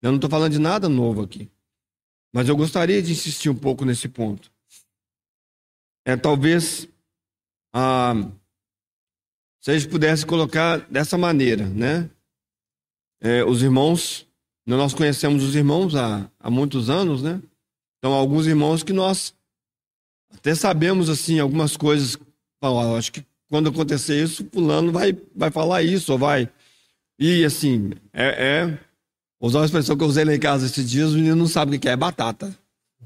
[0.01, 1.49] Eu não estou falando de nada novo aqui.
[2.33, 4.51] Mas eu gostaria de insistir um pouco nesse ponto.
[6.05, 6.87] É talvez
[7.73, 8.13] ah,
[9.59, 12.09] se a gente pudesse colocar dessa maneira, né?
[13.19, 14.25] É, os irmãos,
[14.65, 17.41] nós conhecemos os irmãos há, há muitos anos, né?
[18.07, 19.33] Então, alguns irmãos que nós
[20.33, 22.17] até sabemos assim algumas coisas
[22.61, 26.49] Bom, acho que quando acontecer isso, fulano vai, vai falar isso, ou vai.
[27.19, 28.27] E assim, é,
[28.61, 28.79] é
[29.37, 31.47] Vou usar uma expressão que eu usei lá em casa esses dias, os meninos não
[31.47, 32.57] sabem o que é, é batata.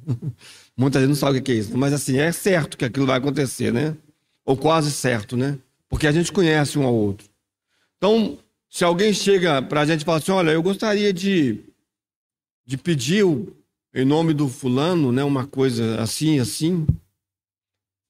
[0.77, 1.75] Muita gente não sabe o que é isso.
[1.75, 3.97] Mas assim, é certo que aquilo vai acontecer, né?
[4.45, 5.57] Ou quase certo, né?
[5.89, 7.27] Porque a gente conhece um ao outro.
[7.97, 8.37] Então,
[8.69, 11.59] se alguém chega para a gente e fala assim, olha, eu gostaria de,
[12.63, 13.25] de pedir
[13.93, 16.87] em nome do fulano, né, uma coisa assim, assim,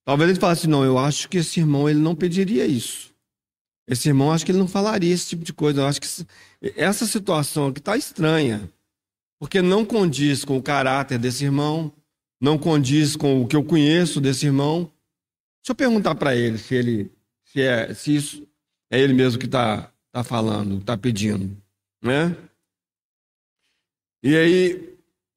[0.06, 3.12] talvez ele fale assim, não, eu acho que esse irmão ele não pediria isso.
[3.88, 5.82] Esse irmão, acho que ele não falaria esse tipo de coisa.
[5.82, 6.08] Eu acho que
[6.78, 8.70] essa situação aqui está estranha,
[9.40, 11.92] porque não condiz com o caráter desse irmão,
[12.40, 14.84] não condiz com o que eu conheço desse irmão.
[15.62, 17.12] Deixa eu perguntar para ele se ele
[17.44, 18.48] se é se isso
[18.90, 21.58] é ele mesmo que está tá falando, está pedindo,
[22.02, 22.36] né?
[24.24, 24.91] E aí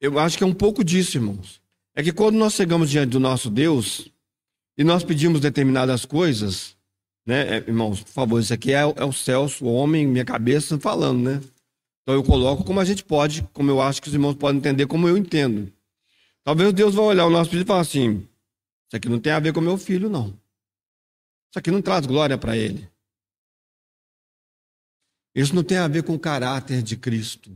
[0.05, 1.61] eu acho que é um pouco disso, irmãos.
[1.95, 4.09] É que quando nós chegamos diante do nosso Deus
[4.77, 6.75] e nós pedimos determinadas coisas,
[7.25, 10.79] né, é, irmãos, por favor, isso aqui é, é o Celso, o homem, minha cabeça
[10.79, 11.41] falando, né?
[12.03, 14.85] Então eu coloco como a gente pode, como eu acho que os irmãos podem entender,
[14.85, 15.71] como eu entendo.
[16.43, 18.17] Talvez Deus vai olhar o nosso pedido e falar assim:
[18.87, 20.27] Isso aqui não tem a ver com meu filho, não.
[20.27, 22.87] Isso aqui não traz glória para ele.
[25.33, 27.51] Isso não tem a ver com o caráter de Cristo.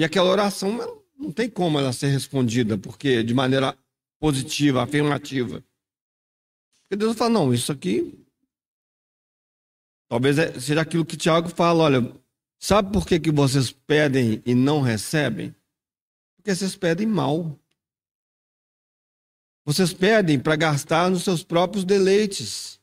[0.00, 3.76] E aquela oração não tem como ela ser respondida, porque de maneira
[4.18, 5.62] positiva, afirmativa.
[6.80, 8.18] Porque Deus fala, não, isso aqui
[10.08, 12.16] talvez é, seja aquilo que Tiago fala, olha,
[12.58, 15.54] sabe por que, que vocês pedem e não recebem?
[16.34, 17.60] Porque vocês pedem mal.
[19.66, 22.80] Vocês pedem para gastar nos seus próprios deleites.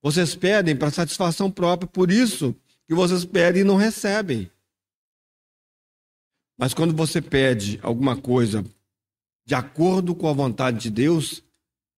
[0.00, 2.56] Vocês pedem para satisfação própria, por isso
[2.88, 4.50] que vocês pedem e não recebem.
[6.62, 8.64] Mas quando você pede alguma coisa
[9.44, 11.42] de acordo com a vontade de Deus,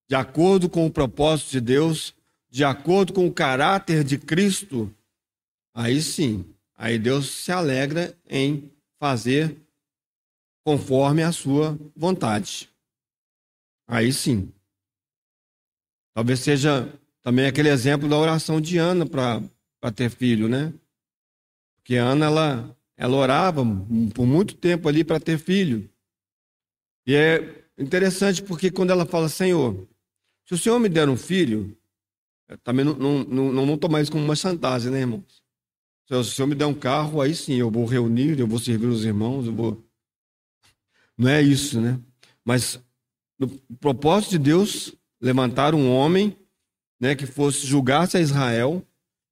[0.09, 2.15] de acordo com o propósito de Deus,
[2.49, 4.91] de acordo com o caráter de Cristo,
[5.75, 9.55] aí sim, aí Deus se alegra em fazer
[10.65, 12.71] conforme a sua vontade.
[13.87, 14.51] Aí sim.
[16.15, 16.91] Talvez seja
[17.23, 20.73] também aquele exemplo da oração de Ana para ter filho, né?
[21.77, 23.65] Porque Ana, ela ela orava
[24.15, 25.89] por muito tempo ali para ter filho.
[27.07, 29.87] E é interessante porque quando ela fala, Senhor,
[30.47, 31.77] se o Senhor me der um filho,
[32.63, 35.43] também não, não, não, não tomar isso como uma chantagem, né, irmãos?
[36.07, 38.87] Se o Senhor me der um carro, aí sim, eu vou reunir, eu vou servir
[38.87, 39.83] os irmãos, eu vou.
[41.17, 41.99] Não é isso, né?
[42.45, 42.79] Mas
[43.39, 43.49] no
[43.81, 46.37] propósito de Deus, levantar um homem
[47.01, 48.87] né, que fosse julgar-se a Israel.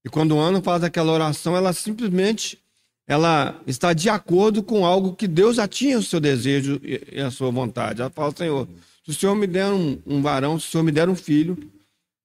[0.04, 2.61] E quando Ana faz aquela oração, ela simplesmente
[3.06, 7.30] ela está de acordo com algo que Deus já tinha o seu desejo e a
[7.30, 8.00] sua vontade.
[8.00, 8.68] Ela fala, Senhor,
[9.04, 11.58] se o Senhor me der um, um varão, se o Senhor me der um filho,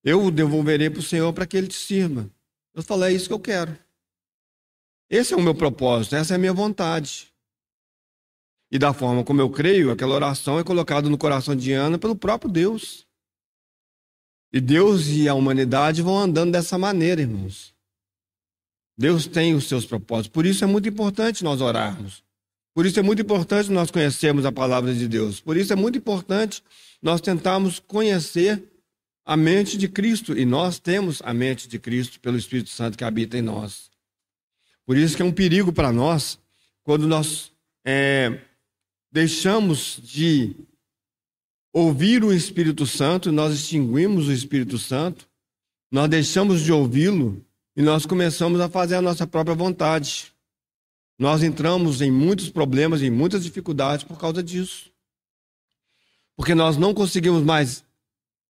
[0.03, 2.29] eu o devolverei para o Senhor para que ele te sirva.
[2.73, 3.77] Eu falei, é isso que eu quero.
[5.09, 7.27] Esse é o meu propósito, essa é a minha vontade.
[8.69, 12.15] E da forma como eu creio, aquela oração é colocada no coração de Ana pelo
[12.15, 13.07] próprio Deus.
[14.51, 17.73] E Deus e a humanidade vão andando dessa maneira, irmãos.
[18.97, 20.29] Deus tem os seus propósitos.
[20.29, 22.23] Por isso é muito importante nós orarmos.
[22.73, 25.39] Por isso é muito importante nós conhecermos a palavra de Deus.
[25.39, 26.63] Por isso é muito importante
[27.01, 28.63] nós tentarmos conhecer
[29.25, 30.37] a mente de Cristo.
[30.37, 33.89] E nós temos a mente de Cristo pelo Espírito Santo que habita em nós.
[34.85, 36.39] Por isso que é um perigo para nós
[36.83, 37.51] quando nós
[37.85, 38.39] é,
[39.11, 40.55] deixamos de
[41.73, 45.27] ouvir o Espírito Santo, nós extinguimos o Espírito Santo,
[45.91, 47.45] nós deixamos de ouvi-lo
[47.77, 50.33] e nós começamos a fazer a nossa própria vontade.
[51.19, 54.91] Nós entramos em muitos problemas, em muitas dificuldades por causa disso.
[56.35, 57.85] Porque nós não conseguimos mais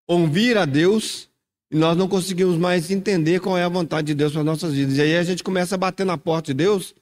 [0.08, 1.30] ouvir a Deus
[1.70, 4.74] e nós não conseguimos mais entender qual é a vontade de Deus para as nossas
[4.74, 4.96] vidas.
[4.96, 6.96] E aí a gente começa a bater na porta de Deus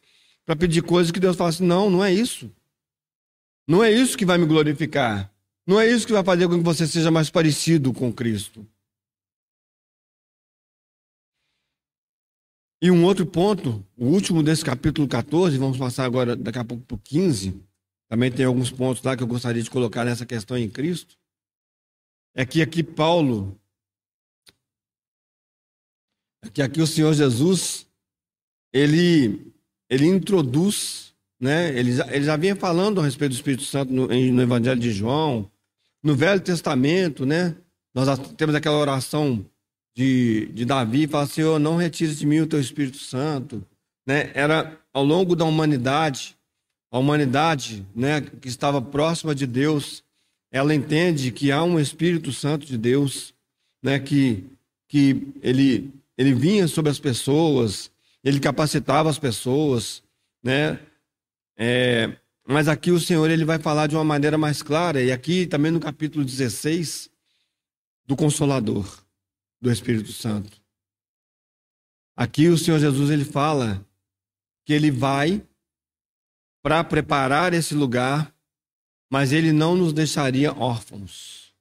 [0.43, 2.51] para pedir coisas que Deus fala assim: não, não é isso.
[3.67, 5.31] Não é isso que vai me glorificar.
[5.65, 8.65] Não é isso que vai fazer com que você seja mais parecido com Cristo.
[12.81, 16.83] E um outro ponto, o último desse capítulo 14, vamos passar agora daqui a pouco
[16.83, 17.59] para o 15,
[18.09, 21.17] também tem alguns pontos lá que eu gostaria de colocar nessa questão em Cristo,
[22.35, 23.57] é que aqui Paulo,
[26.43, 27.87] é que aqui o Senhor Jesus,
[28.73, 29.53] ele,
[29.89, 34.41] ele introduz, né, ele, ele já vinha falando a respeito do Espírito Santo no, no
[34.41, 35.49] Evangelho de João,
[36.03, 37.55] no Velho Testamento, né,
[37.93, 39.49] nós temos aquela oração
[39.95, 43.65] de, de Davi, fala, Senhor, não retire de mim o teu Espírito Santo.
[44.05, 44.29] Né?
[44.33, 46.35] Era ao longo da humanidade,
[46.91, 50.03] a humanidade né, que estava próxima de Deus,
[50.51, 53.33] ela entende que há um Espírito Santo de Deus,
[53.81, 54.43] né, que,
[54.87, 57.89] que ele, ele vinha sobre as pessoas,
[58.23, 60.03] ele capacitava as pessoas,
[60.43, 60.79] né?
[61.57, 62.11] É,
[62.47, 65.71] mas aqui o Senhor ele vai falar de uma maneira mais clara, e aqui também
[65.71, 67.09] no capítulo 16,
[68.05, 69.04] do Consolador,
[69.65, 70.61] do Espírito Santo.
[72.15, 73.83] Aqui o Senhor Jesus ele fala
[74.63, 75.43] que ele vai
[76.61, 78.31] para preparar esse lugar,
[79.11, 81.51] mas ele não nos deixaria órfãos.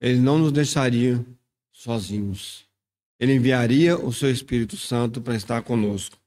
[0.00, 1.24] Ele não nos deixaria
[1.70, 2.68] sozinhos.
[3.20, 6.18] Ele enviaria o seu Espírito Santo para estar conosco.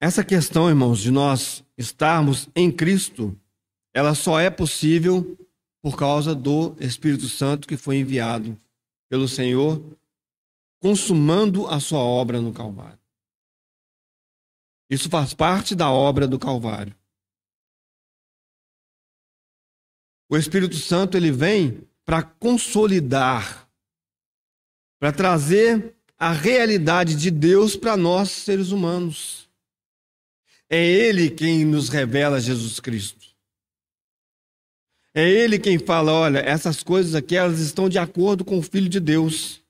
[0.00, 3.36] Essa questão, irmãos, de nós estarmos em Cristo,
[3.92, 5.36] ela só é possível
[5.82, 8.58] por causa do Espírito Santo que foi enviado
[9.08, 9.84] pelo Senhor,
[10.80, 12.98] consumando a sua obra no Calvário.
[14.88, 16.94] Isso faz parte da obra do Calvário.
[20.30, 23.68] O Espírito Santo ele vem para consolidar,
[24.98, 29.48] para trazer a realidade de Deus para nós seres humanos.
[30.70, 33.21] É Ele quem nos revela Jesus Cristo.
[35.14, 38.88] É Ele quem fala: olha, essas coisas aqui elas estão de acordo com o Filho
[38.88, 39.60] de Deus.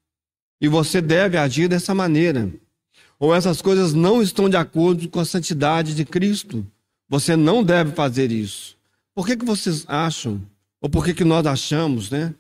[0.61, 2.49] E você deve agir dessa maneira.
[3.19, 6.65] Ou essas coisas não estão de acordo com a santidade de Cristo.
[7.09, 8.77] Você não deve fazer isso.
[9.15, 10.41] Por que, que vocês acham,
[10.81, 12.35] ou por que, que nós achamos, né?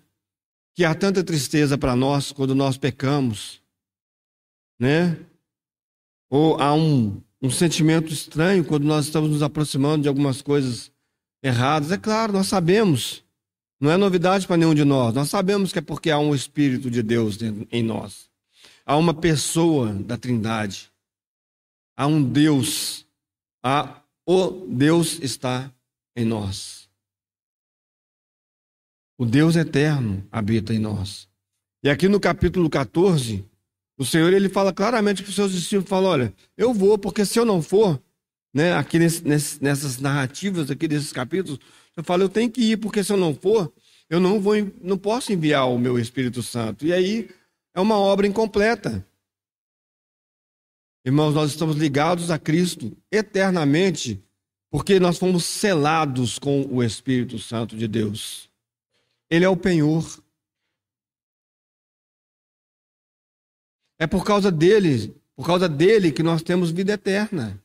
[0.75, 3.61] Que há tanta tristeza para nós quando nós pecamos,
[4.79, 5.19] né?
[6.31, 10.92] Ou há um, um sentimento estranho quando nós estamos nos aproximando de algumas coisas
[11.43, 11.91] erradas.
[11.91, 13.25] É claro, nós sabemos.
[13.81, 15.13] Não é novidade para nenhum de nós.
[15.15, 17.39] Nós sabemos que é porque há um Espírito de Deus
[17.71, 18.31] em nós.
[18.87, 20.91] Há uma pessoa da Trindade.
[21.97, 23.07] Há um Deus.
[23.63, 25.73] Há o Deus está
[26.15, 26.89] em nós.
[29.19, 31.29] O Deus eterno habita em nós.
[31.83, 33.45] E aqui no capítulo 14,
[33.99, 37.39] o Senhor ele fala claramente para os seus discípulos, fala, olha, eu vou, porque se
[37.39, 38.01] eu não for,
[38.53, 41.59] né, aqui nesse, nessas narrativas aqui desses capítulos,
[41.97, 43.73] eu falo, eu tenho que ir, porque se eu não for,
[44.09, 46.87] eu não vou, não posso enviar o meu Espírito Santo.
[46.87, 47.31] E aí
[47.75, 49.07] é uma obra incompleta.
[51.05, 54.23] Irmãos, nós estamos ligados a Cristo eternamente,
[54.71, 58.49] porque nós fomos selados com o Espírito Santo de Deus.
[59.31, 60.23] Ele é o penhor.
[63.99, 67.62] É por causa dele, por causa dele que nós temos vida eterna.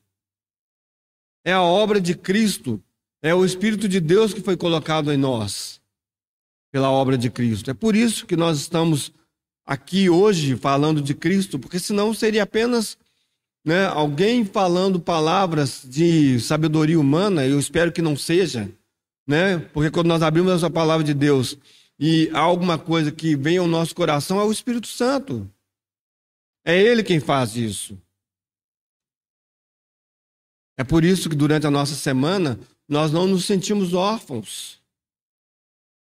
[1.47, 2.83] É a obra de Cristo,
[3.21, 5.79] é o Espírito de Deus que foi colocado em nós
[6.73, 7.71] pela obra de Cristo.
[7.71, 9.13] É por isso que nós estamos
[9.65, 12.97] aqui hoje falando de Cristo, porque senão seria apenas
[13.63, 18.69] né, alguém falando palavras de sabedoria humana, eu espero que não seja,
[19.25, 19.57] né?
[19.73, 21.57] Porque quando nós abrimos essa palavra de Deus
[21.97, 25.49] e há alguma coisa que vem ao nosso coração, é o Espírito Santo.
[26.65, 27.97] É Ele quem faz isso.
[30.77, 34.79] É por isso que durante a nossa semana nós não nos sentimos órfãos.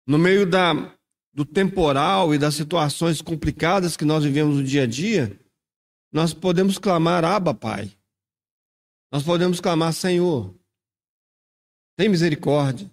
[0.06, 0.94] No meio da,
[1.32, 5.40] do temporal e das situações complicadas que nós vivemos no dia a dia,
[6.12, 7.90] nós podemos clamar, Abba, Pai.
[9.10, 10.54] Nós podemos clamar, Senhor,
[11.96, 12.90] tem misericórdia.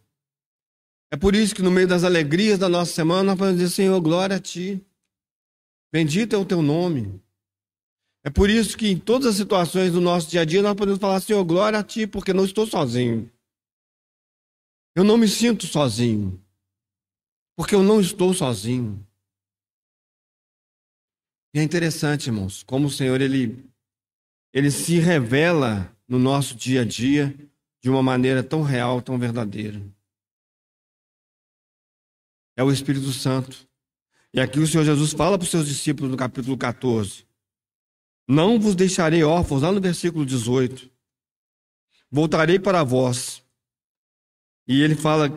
[1.12, 4.00] É por isso que no meio das alegrias da nossa semana nós podemos dizer, Senhor,
[4.02, 4.84] glória a Ti.
[5.92, 7.22] Bendito é o Teu nome.
[8.26, 11.00] É por isso que em todas as situações do nosso dia a dia nós podemos
[11.00, 13.30] falar, Senhor, glória a Ti, porque não estou sozinho.
[14.96, 16.42] Eu não me sinto sozinho.
[17.56, 19.06] Porque eu não estou sozinho.
[21.54, 23.64] E é interessante, irmãos, como o Senhor ele,
[24.54, 27.36] ele se revela no nosso dia a dia
[27.82, 29.82] de uma maneira tão real, tão verdadeira.
[32.56, 33.68] É o Espírito Santo.
[34.34, 37.26] E aqui o Senhor Jesus fala para os seus discípulos no capítulo 14:
[38.28, 40.90] não vos deixarei órfãos, lá no versículo 18.
[42.10, 43.44] Voltarei para vós.
[44.68, 45.30] E ele fala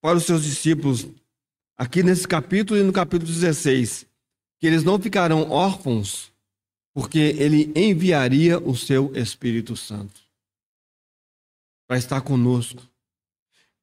[0.00, 1.06] para os seus discípulos,
[1.76, 4.06] aqui nesse capítulo e no capítulo 16,
[4.58, 6.32] que eles não ficarão órfãos,
[6.94, 10.20] porque ele enviaria o seu Espírito Santo
[11.86, 12.82] para estar conosco.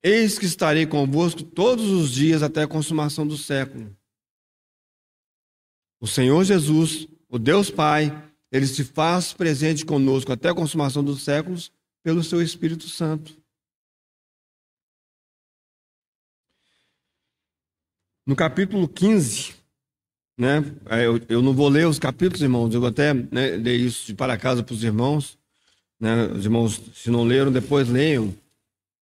[0.01, 3.95] Eis que estarei convosco todos os dias até a consumação do século.
[5.99, 8.11] O Senhor Jesus, o Deus Pai,
[8.51, 11.71] ele se faz presente conosco até a consumação dos séculos
[12.03, 13.35] pelo seu Espírito Santo.
[18.25, 19.55] No capítulo 15,
[20.37, 20.63] né,
[21.03, 24.37] eu, eu não vou ler os capítulos, irmãos, eu até né, ler isso de para
[24.37, 25.37] casa para os irmãos.
[25.99, 28.35] Né, os irmãos, se não leram, depois leiam.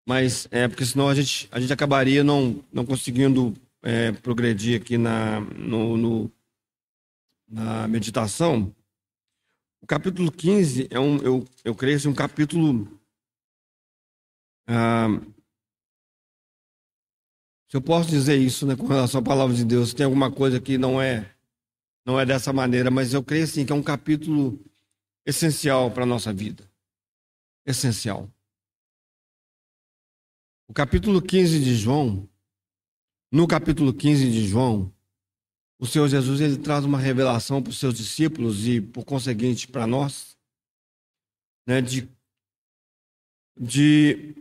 [0.08, 4.98] Mas é porque senão a gente, a gente acabaria não, não conseguindo é, progredir aqui
[4.98, 6.32] na, no, no,
[7.50, 8.74] na meditação.
[9.86, 13.00] O capítulo 15 é um, eu, eu creio, assim, um capítulo.
[14.68, 15.10] Ah,
[17.70, 20.60] se eu posso dizer isso, né, com relação à palavra de Deus, tem alguma coisa
[20.60, 21.32] que não é
[22.04, 24.60] não é dessa maneira, mas eu creio assim que é um capítulo
[25.24, 26.68] essencial para a nossa vida.
[27.64, 28.28] Essencial.
[30.68, 32.28] O capítulo 15 de João,
[33.32, 34.92] no capítulo 15 de João,
[35.80, 39.86] o Senhor Jesus ele traz uma revelação para os seus discípulos e, por conseguinte, para
[39.86, 40.38] nós,
[41.68, 42.10] né, de,
[43.60, 44.36] de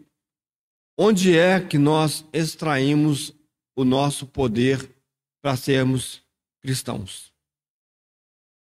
[0.99, 3.35] onde é que nós extraímos
[3.76, 4.95] o nosso poder
[5.43, 6.22] para sermos
[6.61, 7.32] cristãos.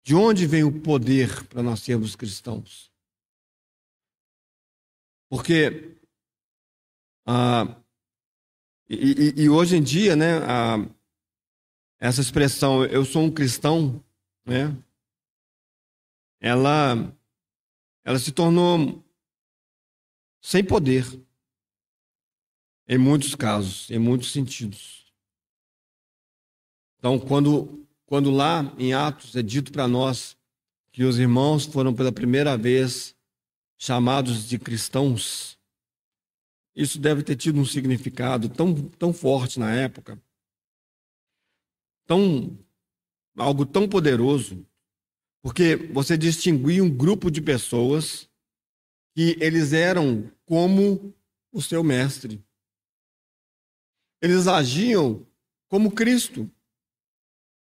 [0.05, 2.91] De onde vem o poder para nós sermos cristãos?
[5.30, 5.97] Porque
[7.26, 7.82] ah,
[8.89, 10.78] e, e, hoje em dia, né, ah,
[12.04, 14.04] essa expressão "eu sou um cristão",
[14.45, 14.76] né,
[16.41, 17.16] ela,
[18.04, 19.01] ela se tornou
[20.41, 21.06] sem poder
[22.86, 25.14] em muitos casos, em muitos sentidos.
[26.99, 30.38] Então, quando quando lá em Atos é dito para nós
[30.91, 33.16] que os irmãos foram pela primeira vez
[33.78, 35.58] chamados de cristãos,
[36.76, 40.22] isso deve ter tido um significado tão, tão forte na época,
[42.06, 42.58] tão
[43.38, 44.66] algo tão poderoso,
[45.41, 48.30] porque você distinguia um grupo de pessoas
[49.16, 51.14] que eles eram como
[51.51, 52.43] o seu mestre.
[54.22, 55.26] Eles agiam
[55.68, 56.49] como Cristo.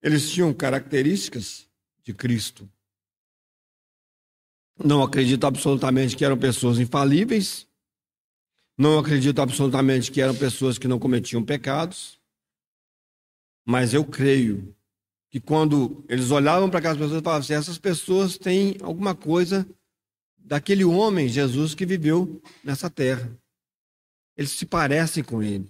[0.02, 1.68] Eles tinham características
[2.02, 2.70] de Cristo.
[4.82, 7.66] Não acredito absolutamente que eram pessoas infalíveis.
[8.78, 12.15] Não acredito absolutamente que eram pessoas que não cometiam pecados.
[13.66, 14.72] Mas eu creio
[15.28, 19.68] que quando eles olhavam para aquelas pessoas, falavam assim: essas pessoas têm alguma coisa
[20.38, 23.36] daquele homem, Jesus, que viveu nessa terra.
[24.36, 25.68] Eles se parecem com ele.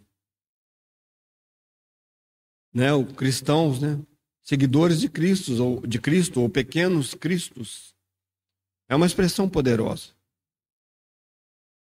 [2.75, 2.93] Né?
[2.93, 3.99] O cristãos, né?
[4.43, 7.97] seguidores de Cristo ou de Cristo ou pequenos cristos.
[8.89, 10.11] É uma expressão poderosa.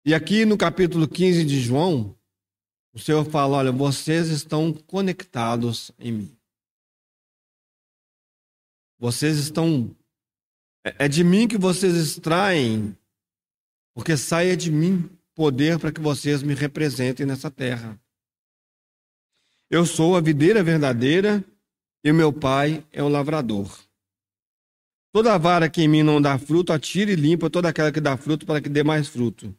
[0.04, 2.14] E aqui no capítulo 15 de João,
[2.94, 6.36] o Senhor fala: olha, vocês estão conectados em mim.
[8.98, 9.94] Vocês estão.
[10.84, 12.96] É, é de mim que vocês extraem,
[13.92, 18.00] porque saia de mim poder para que vocês me representem nessa terra.
[19.68, 21.44] Eu sou a videira verdadeira
[22.04, 23.76] e meu pai é o lavrador.
[25.12, 28.16] Toda vara que em mim não dá fruto, atire e limpa toda aquela que dá
[28.16, 29.56] fruto para que dê mais fruto.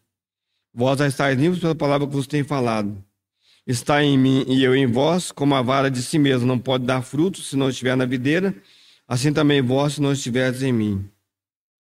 [0.73, 3.03] Vós já estáis limpos pela palavra que vos tenho falado.
[3.67, 6.85] Está em mim e eu em vós, como a vara de si mesma não pode
[6.85, 8.55] dar fruto se não estiver na videira,
[9.07, 11.09] assim também vós se não estiverdes em mim.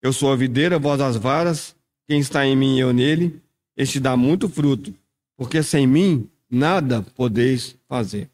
[0.00, 1.74] Eu sou a videira, vós as varas,
[2.06, 3.42] quem está em mim e eu nele,
[3.76, 4.94] este dá muito fruto,
[5.36, 8.30] porque sem mim nada podeis fazer.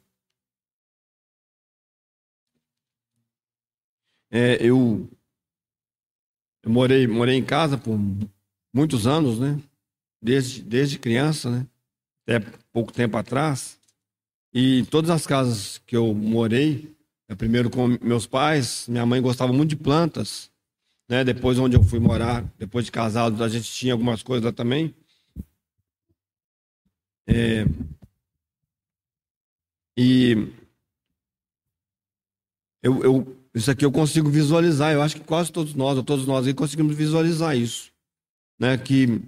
[4.31, 5.09] É, eu,
[6.63, 7.99] eu morei, morei em casa por
[8.75, 9.59] muitos anos, né?
[10.21, 11.67] Desde, desde criança, né?
[12.29, 12.41] Até
[12.75, 13.79] pouco tempo atrás.
[14.53, 16.95] E todas as casas que eu morei,
[17.27, 20.51] é, primeiro com meus pais, minha mãe gostava muito de plantas,
[21.09, 21.25] né?
[21.25, 24.95] Depois onde eu fui morar, depois de casado, a gente tinha algumas coisas lá também.
[27.27, 27.65] É,
[29.97, 30.53] e
[32.83, 34.93] eu, eu isso aqui eu consigo visualizar.
[34.93, 37.91] Eu acho que quase todos nós, ou todos nós aí, conseguimos visualizar isso.
[38.61, 38.77] Né?
[38.77, 39.23] Que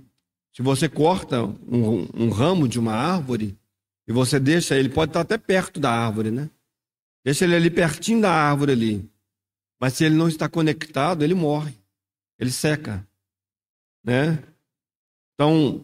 [0.61, 3.59] se você corta um, um ramo de uma árvore
[4.07, 6.51] e você deixa, ele pode estar até perto da árvore, né?
[7.25, 9.11] Deixa ele ali pertinho da árvore ali.
[9.81, 11.75] Mas se ele não está conectado, ele morre.
[12.39, 13.09] Ele seca.
[14.05, 14.39] Né?
[15.33, 15.83] Então,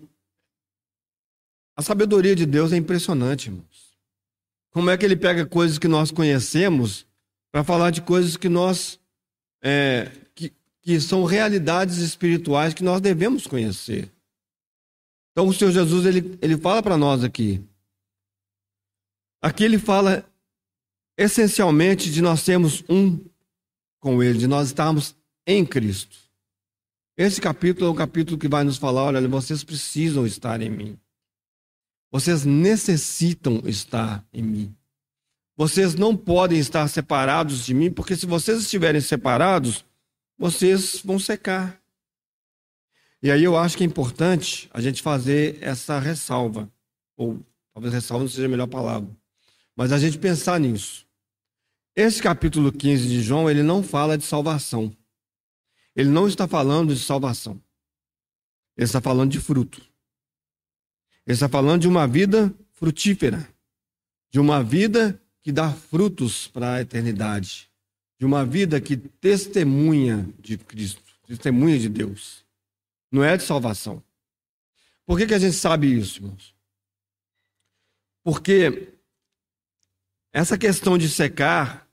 [1.74, 3.96] a sabedoria de Deus é impressionante, irmãos.
[4.72, 7.06] Como é que ele pega coisas que nós conhecemos
[7.50, 9.00] para falar de coisas que nós
[9.62, 10.52] é, que,
[10.82, 14.14] que são realidades espirituais que nós devemos conhecer.
[15.36, 17.62] Então o Senhor Jesus ele, ele fala para nós aqui.
[19.42, 20.24] Aqui ele fala
[21.14, 23.22] essencialmente de nós sermos um
[24.00, 25.14] com Ele, de nós estarmos
[25.46, 26.16] em Cristo.
[27.18, 30.98] Esse capítulo é um capítulo que vai nos falar: olha, vocês precisam estar em mim.
[32.10, 34.76] Vocês necessitam estar em mim.
[35.54, 39.84] Vocês não podem estar separados de mim, porque se vocês estiverem separados,
[40.38, 41.78] vocês vão secar.
[43.22, 46.70] E aí eu acho que é importante a gente fazer essa ressalva,
[47.16, 47.40] ou
[47.72, 49.08] talvez ressalva não seja a melhor palavra,
[49.74, 51.06] mas a gente pensar nisso.
[51.94, 54.94] Esse capítulo 15 de João, ele não fala de salvação.
[55.94, 57.60] ele não está falando de salvação.
[58.76, 59.80] Ele está falando de fruto.
[61.26, 63.48] Ele está falando de uma vida frutífera,
[64.30, 67.70] de uma vida que dá frutos para a eternidade,
[68.18, 72.45] de uma vida que testemunha de Cristo, testemunha de Deus.
[73.10, 74.02] Não é de salvação.
[75.04, 76.54] Por que, que a gente sabe isso, irmãos?
[78.24, 78.92] Porque
[80.32, 81.88] essa questão de secar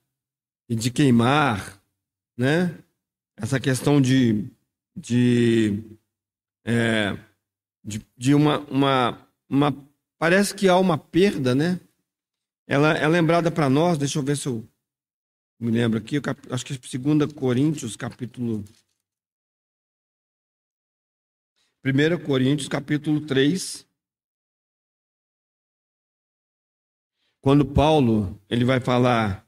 [0.67, 1.81] e de queimar,
[2.35, 2.77] né?
[3.37, 4.49] Essa questão de,
[4.95, 5.83] de,
[6.65, 7.17] é,
[7.83, 9.87] de, de uma, uma, uma.
[10.17, 11.79] Parece que há uma perda, né?
[12.67, 14.67] Ela é lembrada para nós, deixa eu ver se eu
[15.59, 18.63] me lembro aqui, acho que é 2 Coríntios, capítulo.
[21.85, 23.85] 1 Coríntios, capítulo 3.
[27.41, 29.45] Quando Paulo ele vai falar.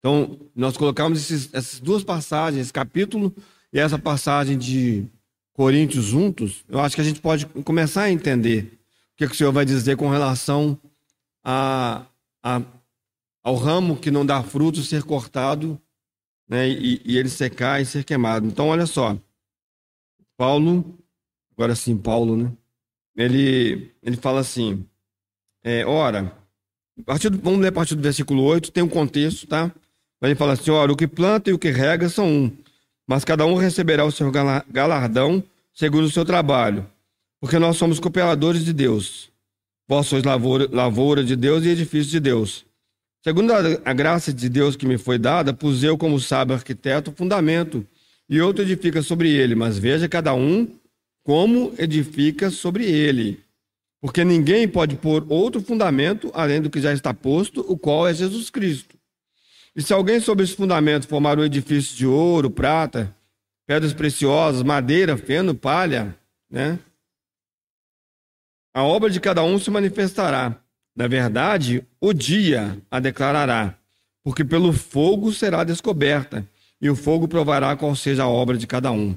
[0.00, 3.32] Então, nós colocamos esses, essas duas passagens, esse capítulo
[3.72, 5.06] e essa passagem de
[5.52, 6.64] Coríntios juntos.
[6.68, 8.80] Eu acho que a gente pode começar a entender
[9.12, 10.76] o que, que o Senhor vai dizer com relação
[11.44, 12.06] a,
[12.42, 12.60] a,
[13.42, 15.80] ao ramo que não dá fruto ser cortado
[16.48, 18.48] né, e, e ele secar e ser queimado.
[18.48, 19.16] Então, olha só.
[20.38, 20.96] Paulo,
[21.52, 22.52] agora sim, Paulo, né?
[23.16, 24.86] Ele, ele fala assim:
[25.64, 26.32] é, ora,
[26.96, 29.74] do, vamos ler a partir do versículo 8, tem um contexto, tá?
[30.20, 32.56] Mas ele fala assim: ora, o que planta e o que rega são um,
[33.04, 34.30] mas cada um receberá o seu
[34.70, 35.42] galardão
[35.74, 36.88] segundo o seu trabalho,
[37.40, 39.32] porque nós somos cooperadores de Deus.
[39.88, 42.64] Vós sois lavoura, lavoura de Deus e edifício de Deus.
[43.24, 47.10] Segundo a, a graça de Deus que me foi dada, pus eu, como sábio arquiteto,
[47.10, 47.84] o fundamento,
[48.28, 50.68] e outro edifica sobre ele, mas veja cada um
[51.22, 53.40] como edifica sobre ele.
[54.00, 58.14] Porque ninguém pode pôr outro fundamento além do que já está posto, o qual é
[58.14, 58.96] Jesus Cristo.
[59.74, 63.14] E se alguém sobre esse fundamento formar um edifício de ouro, prata,
[63.66, 66.16] pedras preciosas, madeira, feno, palha,
[66.50, 66.78] né?
[68.74, 70.56] A obra de cada um se manifestará.
[70.94, 73.78] Na verdade, o dia a declarará,
[74.22, 76.48] porque pelo fogo será descoberta,
[76.80, 79.16] e o fogo provará qual seja a obra de cada um.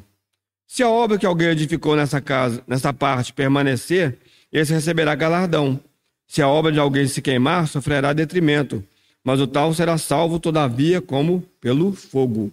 [0.68, 4.18] Se a obra que alguém edificou nessa casa, nessa parte, permanecer,
[4.52, 5.80] esse receberá galardão.
[6.28, 8.84] Se a obra de alguém se queimar, sofrerá detrimento,
[9.24, 12.52] mas o tal será salvo, todavia, como pelo fogo.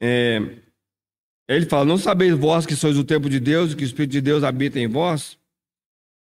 [0.00, 0.40] É,
[1.48, 4.12] ele fala: Não sabeis vós que sois o templo de Deus e que o Espírito
[4.12, 5.36] de Deus habita em vós?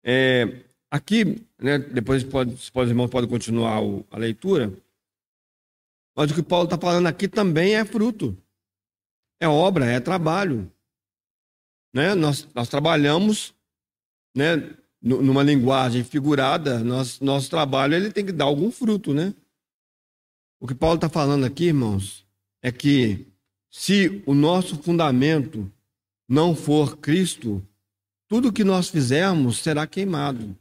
[0.04, 0.60] É,
[0.90, 3.80] aqui, né, depois pode, os irmãos podem continuar
[4.10, 4.72] a leitura,
[6.16, 8.36] mas o que Paulo está falando aqui também é fruto,
[9.38, 10.72] é obra, é trabalho.
[11.92, 12.14] Né?
[12.14, 13.54] Nós, nós trabalhamos
[14.34, 19.12] né, numa linguagem figurada, nosso, nosso trabalho ele tem que dar algum fruto.
[19.12, 19.34] Né?
[20.58, 22.26] O que Paulo está falando aqui, irmãos,
[22.62, 23.26] é que
[23.70, 25.70] se o nosso fundamento
[26.26, 27.62] não for Cristo,
[28.26, 30.56] tudo que nós fizermos será queimado,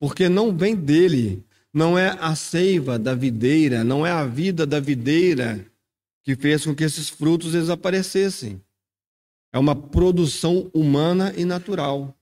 [0.00, 1.44] porque não vem dele,
[1.76, 5.64] não é a seiva da videira, não é a vida da videira
[6.24, 8.60] que fez com que esses frutos desaparecessem.
[9.52, 12.16] É uma produção humana e natural.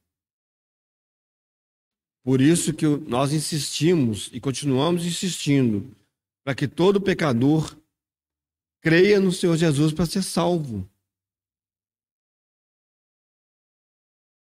[2.22, 5.94] Por isso que nós insistimos e continuamos insistindo
[6.42, 7.76] para que todo pecador
[8.84, 10.86] Creia no Senhor Jesus para ser salvo.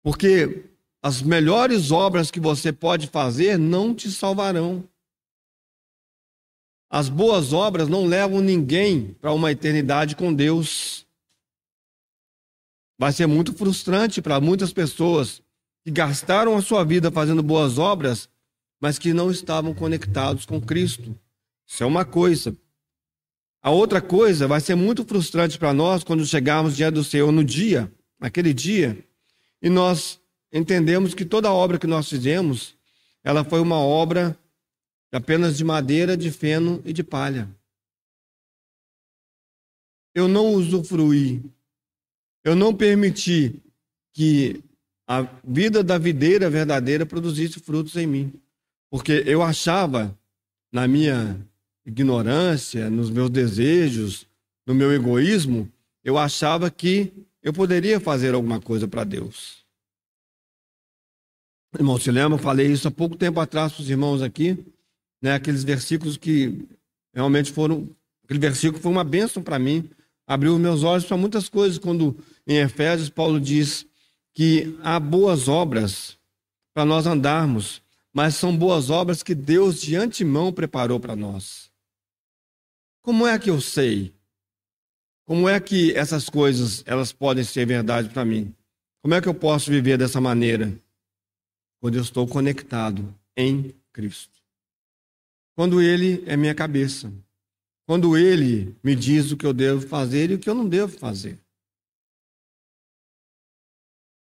[0.03, 0.68] Porque
[1.03, 4.89] as melhores obras que você pode fazer não te salvarão.
[6.91, 11.07] As boas obras não levam ninguém para uma eternidade com Deus.
[12.99, 15.43] Vai ser muito frustrante para muitas pessoas
[15.85, 18.29] que gastaram a sua vida fazendo boas obras,
[18.81, 21.15] mas que não estavam conectados com Cristo.
[21.67, 22.57] Isso é uma coisa.
[23.63, 27.45] A outra coisa vai ser muito frustrante para nós quando chegarmos diante do Senhor no
[27.45, 29.05] dia, naquele dia,
[29.61, 30.19] e nós
[30.53, 32.75] entendemos que toda obra que nós fizemos,
[33.23, 34.39] ela foi uma obra
[35.13, 37.49] apenas de madeira, de feno e de palha.
[40.15, 41.43] Eu não usufruí,
[42.45, 43.63] eu não permiti
[44.13, 44.63] que
[45.07, 48.33] a vida da videira verdadeira produzisse frutos em mim,
[48.91, 50.17] porque eu achava,
[50.73, 51.39] na minha
[51.87, 54.27] ignorância, nos meus desejos,
[54.67, 55.71] no meu egoísmo,
[56.05, 59.65] eu achava que eu poderia fazer alguma coisa para Deus.
[61.75, 62.39] Irmão, se lembra?
[62.39, 64.59] Eu falei isso há pouco tempo atrás para os irmãos aqui,
[65.21, 65.35] né?
[65.35, 66.67] aqueles versículos que
[67.15, 67.89] realmente foram.
[68.25, 69.89] Aquele versículo foi uma bênção para mim,
[70.27, 72.17] abriu meus olhos para muitas coisas, quando
[72.47, 73.87] em Efésios Paulo diz
[74.35, 76.19] que há boas obras
[76.75, 81.71] para nós andarmos, mas são boas obras que Deus de antemão preparou para nós.
[83.03, 84.13] Como é que eu sei?
[85.29, 88.55] como é que essas coisas elas podem ser verdade para mim?
[89.03, 90.73] Como é que eu posso viver dessa maneira?
[91.81, 94.39] Quando eu estou conectado em Cristo.
[95.55, 97.13] Quando Ele é minha cabeça.
[97.87, 100.97] Quando Ele me diz o que eu devo fazer e o que eu não devo
[100.99, 101.39] fazer.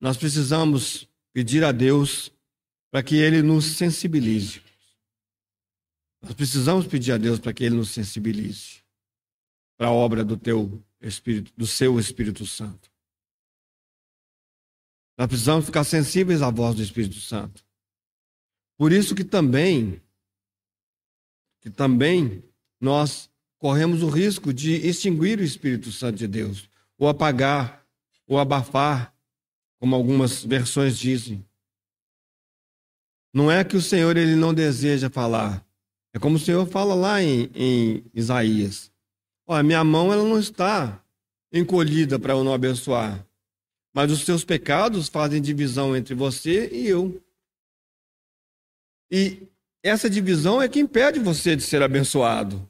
[0.01, 2.33] Nós precisamos pedir a Deus
[2.91, 4.63] para que Ele nos sensibilize.
[6.23, 8.79] Nós precisamos pedir a Deus para que Ele nos sensibilize
[9.77, 12.88] para a obra do teu Espírito, do seu Espírito Santo.
[15.19, 17.65] Nós precisamos ficar sensíveis à voz do Espírito Santo.
[18.77, 20.01] Por isso que também,
[21.61, 22.45] que também
[22.81, 27.85] nós corremos o risco de extinguir o Espírito Santo de Deus, ou apagar,
[28.29, 29.13] ou abafar,
[29.81, 31.45] como algumas versões dizem.
[33.35, 35.67] Não é que o Senhor ele não deseja falar.
[36.13, 38.93] É como o Senhor fala lá em, em Isaías.
[39.45, 41.03] Olha, minha mão ela não está
[41.53, 43.28] encolhida para eu não abençoar.
[43.99, 47.21] Mas os seus pecados fazem divisão entre você e eu.
[49.11, 49.49] E
[49.83, 52.65] essa divisão é que impede você de ser abençoado.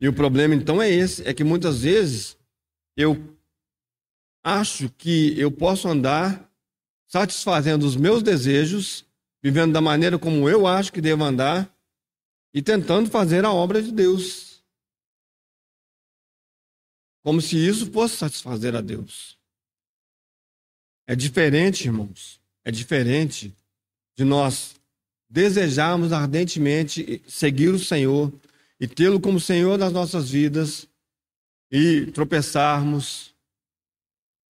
[0.00, 2.36] E o problema então é esse, é que muitas vezes
[2.96, 3.16] eu
[4.42, 6.50] acho que eu posso andar
[7.06, 9.06] satisfazendo os meus desejos,
[9.40, 11.72] vivendo da maneira como eu acho que devo andar
[12.52, 14.49] e tentando fazer a obra de Deus.
[17.22, 19.38] Como se isso fosse satisfazer a Deus.
[21.06, 22.40] É diferente, irmãos.
[22.64, 23.54] É diferente
[24.16, 24.74] de nós
[25.28, 28.32] desejarmos ardentemente seguir o Senhor
[28.78, 30.88] e tê-lo como Senhor das nossas vidas
[31.70, 33.30] e tropeçarmos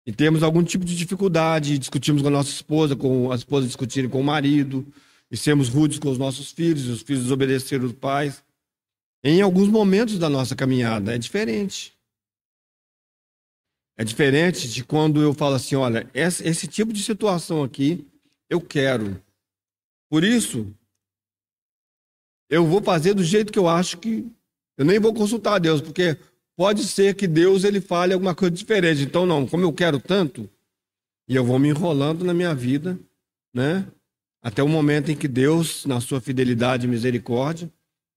[0.06, 4.10] e temos algum tipo de dificuldade, discutimos com a nossa esposa, com a esposa discutirem
[4.10, 4.86] com o marido,
[5.32, 8.44] e sermos rudes com os nossos filhos, e os filhos desobedecerem os pais.
[9.24, 11.95] Em alguns momentos da nossa caminhada é diferente.
[13.98, 18.06] É diferente de quando eu falo assim: olha, esse, esse tipo de situação aqui
[18.50, 19.22] eu quero.
[20.10, 20.74] Por isso,
[22.50, 24.26] eu vou fazer do jeito que eu acho que.
[24.78, 26.18] Eu nem vou consultar a Deus, porque
[26.56, 29.04] pode ser que Deus ele fale alguma coisa diferente.
[29.04, 30.50] Então, não, como eu quero tanto,
[31.28, 33.00] e eu vou me enrolando na minha vida,
[33.54, 33.88] né?
[34.42, 37.72] Até o momento em que Deus, na sua fidelidade e misericórdia,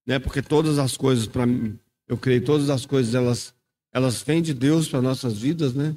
[0.05, 0.19] né?
[0.19, 3.53] Porque todas as coisas para mim, eu creio, todas as coisas elas
[3.91, 5.95] elas vêm de Deus para nossas vidas, né?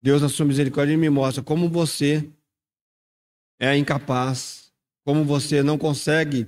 [0.00, 2.28] Deus, na sua misericórdia, me mostra como você
[3.58, 4.72] é incapaz,
[5.04, 6.46] como você não consegue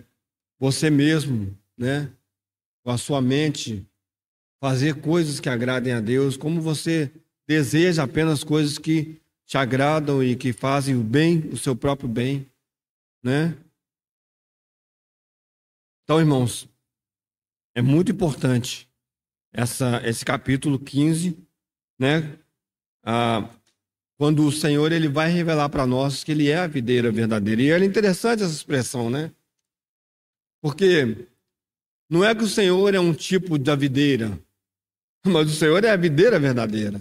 [0.58, 2.12] você mesmo, né?
[2.84, 3.86] Com a sua mente,
[4.60, 7.10] fazer coisas que agradem a Deus, como você
[7.46, 12.46] deseja apenas coisas que te agradam e que fazem o bem, o seu próprio bem,
[13.22, 13.56] né?
[16.04, 16.68] Então, irmãos,
[17.74, 18.89] é muito importante
[19.52, 21.36] essa, esse capítulo 15,
[21.98, 22.38] né?
[23.02, 23.48] Ah,
[24.18, 27.62] quando o Senhor ele vai revelar para nós que ele é a videira verdadeira.
[27.62, 29.32] E é interessante essa expressão, né?
[30.60, 31.26] Porque
[32.08, 34.38] não é que o Senhor é um tipo da videira,
[35.24, 37.00] mas o Senhor é a videira verdadeira.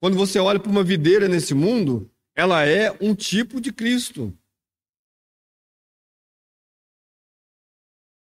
[0.00, 4.32] Quando você olha para uma videira nesse mundo, ela é um tipo de Cristo.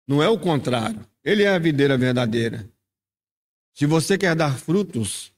[0.06, 1.04] Não é o contrário.
[1.24, 2.70] Ele é a videira verdadeira.
[3.76, 5.34] Se você quer dar frutos,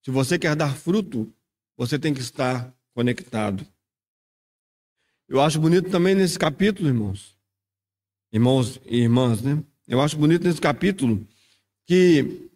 [0.00, 1.34] se você quer dar fruto,
[1.76, 3.66] você tem que estar conectado.
[5.28, 7.36] Eu acho bonito também nesse capítulo, irmãos.
[8.32, 9.60] Irmãos e irmãs, né?
[9.88, 11.26] Eu acho bonito nesse capítulo
[11.84, 12.48] que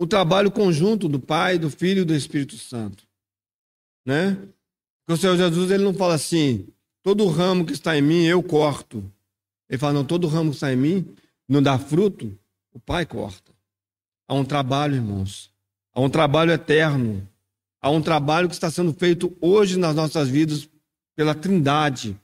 [0.00, 3.06] o trabalho conjunto do Pai, do Filho e do Espírito Santo,
[4.04, 4.34] né?
[5.06, 6.66] Porque o Senhor Jesus ele não fala assim:
[7.04, 9.08] todo ramo que está em mim eu corto.
[9.68, 11.16] Ele fala: não, todo ramo que está em mim
[11.48, 12.36] não dá fruto,
[12.72, 13.52] o Pai corta.
[14.26, 15.50] Há um trabalho, irmãos.
[15.94, 17.28] Há um trabalho eterno.
[17.80, 20.68] Há um trabalho que está sendo feito hoje nas nossas vidas
[21.14, 22.18] pela Trindade,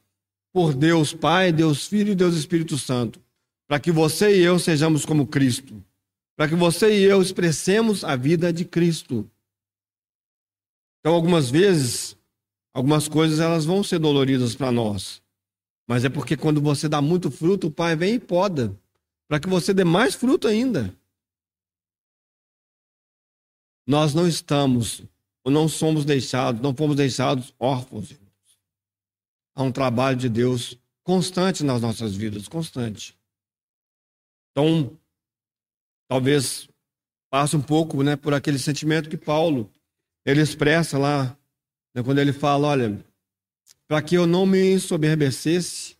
[0.53, 3.21] por Deus Pai, Deus Filho e Deus Espírito Santo,
[3.67, 5.83] para que você e eu sejamos como Cristo,
[6.37, 9.29] para que você e eu expressemos a vida de Cristo.
[11.01, 12.17] Então, algumas vezes,
[12.73, 15.21] algumas coisas elas vão ser doloridas para nós,
[15.87, 18.75] mas é porque quando você dá muito fruto, o Pai vem e poda
[19.29, 20.93] para que você dê mais fruto ainda.
[23.87, 25.03] Nós não estamos,
[25.45, 28.13] ou não somos deixados, não fomos deixados órfãos.
[29.55, 33.19] Há um trabalho de Deus constante nas nossas vidas, constante.
[34.51, 34.99] Então,
[36.07, 36.69] talvez
[37.31, 39.71] passe um pouco, né, por aquele sentimento que Paulo
[40.25, 41.37] ele expressa lá,
[41.95, 43.05] né, quando ele fala, olha,
[43.87, 45.97] para que eu não me ensoberbecesse,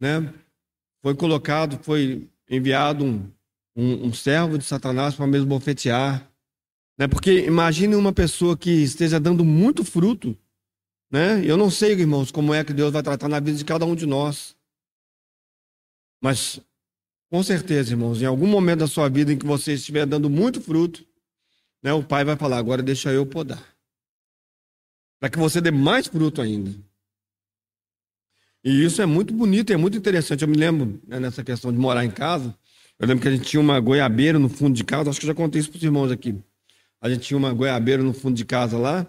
[0.00, 0.32] né,
[1.02, 3.30] foi colocado, foi enviado um,
[3.76, 6.28] um, um servo de Satanás para mesmo bofetear.
[6.98, 7.06] Né?
[7.06, 10.36] Porque imagine uma pessoa que esteja dando muito fruto.
[11.10, 11.44] Né?
[11.44, 13.94] Eu não sei, irmãos, como é que Deus vai tratar na vida de cada um
[13.94, 14.56] de nós.
[16.20, 16.60] Mas,
[17.30, 20.60] com certeza, irmãos, em algum momento da sua vida em que você estiver dando muito
[20.60, 21.06] fruto,
[21.82, 23.64] né, o Pai vai falar: agora deixa eu podar.
[25.18, 26.74] Para que você dê mais fruto ainda.
[28.62, 30.42] E isso é muito bonito, é muito interessante.
[30.42, 32.54] Eu me lembro né, nessa questão de morar em casa.
[32.98, 35.08] Eu lembro que a gente tinha uma goiabeira no fundo de casa.
[35.08, 36.38] Acho que eu já contei isso para os irmãos aqui.
[37.00, 39.06] A gente tinha uma goiabeira no fundo de casa lá.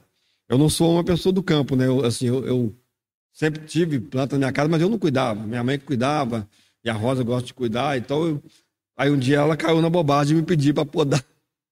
[0.47, 1.87] Eu não sou uma pessoa do campo, né?
[1.87, 2.75] Eu, assim, eu, eu
[3.33, 5.45] sempre tive planta na minha casa, mas eu não cuidava.
[5.45, 6.47] Minha mãe cuidava.
[6.83, 7.97] E a Rosa gosta de cuidar.
[7.97, 8.43] Então, eu...
[8.95, 11.23] aí um dia ela caiu na bobagem e me pediu para podar,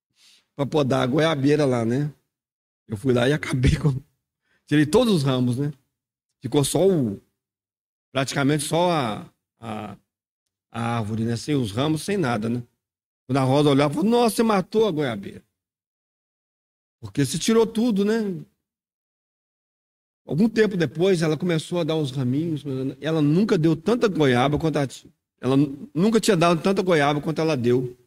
[0.56, 2.12] para podar a goiabeira lá, né?
[2.88, 3.96] Eu fui lá e acabei com.
[4.68, 5.72] Tirei todos os ramos, né?
[6.42, 7.22] Ficou só o,
[8.12, 9.30] praticamente só a,
[9.60, 9.98] a,
[10.72, 11.36] a, árvore, né?
[11.36, 12.64] Sem os ramos, sem nada, né?
[13.28, 15.44] Quando a Rosa olhava, falou, nossa, você matou a goiabeira.
[17.00, 18.36] Porque se tirou tudo, né?
[20.26, 22.64] Algum tempo depois, ela começou a dar uns raminhos.
[23.02, 24.88] Ela nunca deu tanta goiaba quanto ela,
[25.42, 25.56] ela
[25.94, 27.98] nunca tinha dado tanta goiaba quanto ela deu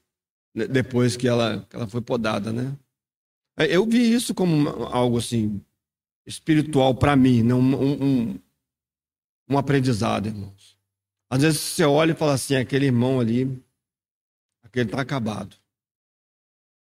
[0.55, 0.67] né?
[0.67, 2.77] depois que ela, que ela foi podada, né?
[3.69, 5.61] Eu vi isso como algo assim
[6.27, 7.55] espiritual para mim, né?
[7.55, 8.39] um, um,
[9.55, 10.77] um aprendizado, irmãos.
[11.31, 13.63] Às vezes você olha e fala assim: aquele irmão ali,
[14.63, 15.57] aquele está acabado.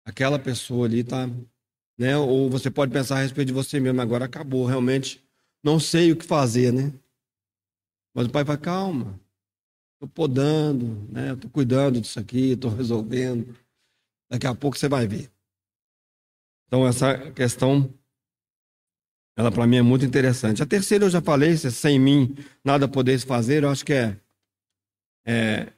[0.06, 1.28] Aquela pessoa ali está.
[1.98, 2.16] Né?
[2.18, 5.24] Ou você pode pensar a respeito de você mesmo, agora acabou, realmente
[5.64, 6.94] não sei o que fazer, né?
[8.14, 9.20] Mas o pai fala: calma,
[9.96, 11.34] estou podando, né?
[11.34, 13.56] estou cuidando disso aqui, estou resolvendo.
[14.30, 15.32] Daqui a pouco você vai ver.
[16.68, 17.94] Então, essa questão
[19.38, 20.64] ela para mim é muito interessante.
[20.64, 24.18] A terceira eu já falei, se sem mim nada podeis fazer, eu acho que é,
[25.24, 25.72] é,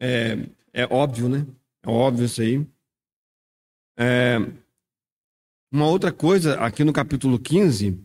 [0.00, 0.38] é,
[0.72, 1.46] é óbvio, né?
[1.82, 2.66] É óbvio isso aí.
[3.98, 4.38] É,
[5.70, 8.02] uma outra coisa aqui no capítulo 15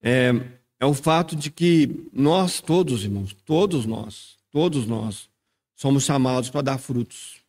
[0.00, 0.30] é,
[0.78, 5.28] é o fato de que nós todos, irmãos, todos nós, todos nós,
[5.74, 7.42] somos chamados para dar frutos.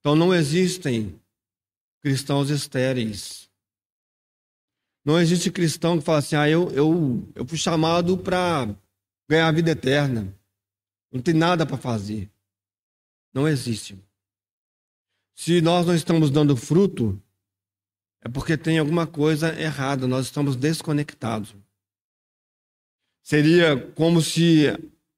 [0.00, 1.14] Então não existem
[2.00, 3.48] cristãos estéreis.
[5.04, 8.74] Não existe cristão que fala assim: ah, eu, eu, eu fui chamado para
[9.28, 10.34] ganhar a vida eterna.
[11.12, 12.30] Não tem nada para fazer.
[13.32, 13.98] Não existe.
[15.34, 17.20] Se nós não estamos dando fruto,
[18.22, 21.54] é porque tem alguma coisa errada, nós estamos desconectados.
[23.22, 24.66] Seria como se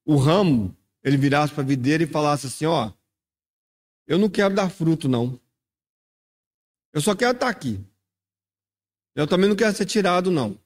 [0.05, 2.93] o ramo ele virasse para a videira e falasse assim: ó,
[4.07, 5.39] eu não quero dar fruto, não.
[6.93, 7.79] Eu só quero estar aqui.
[9.17, 10.61] Eu também não quero ser tirado, não.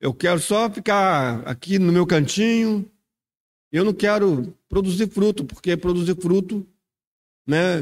[0.00, 2.88] Eu quero só ficar aqui no meu cantinho.
[3.72, 6.64] Eu não quero produzir fruto, porque produzir fruto
[7.44, 7.80] né,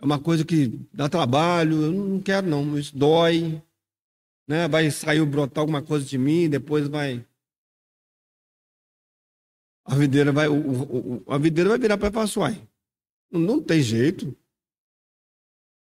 [0.00, 1.82] é uma coisa que dá trabalho.
[1.82, 2.78] Eu não quero, não.
[2.78, 3.62] Isso dói.
[4.48, 4.66] Né?
[4.66, 7.22] Vai sair, brotar alguma coisa de mim, depois vai.
[9.84, 12.66] A videira vai, o, o, a videira vai virar para falar assim,
[13.30, 14.34] não, não tem jeito.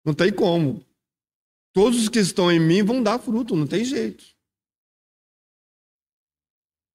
[0.02, 0.82] Não tem como.
[1.72, 4.24] Todos os que estão em mim vão dar fruto, não tem jeito.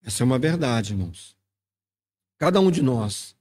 [0.04, 1.36] Essa é uma verdade, irmãos.
[2.38, 3.36] Cada um de nós,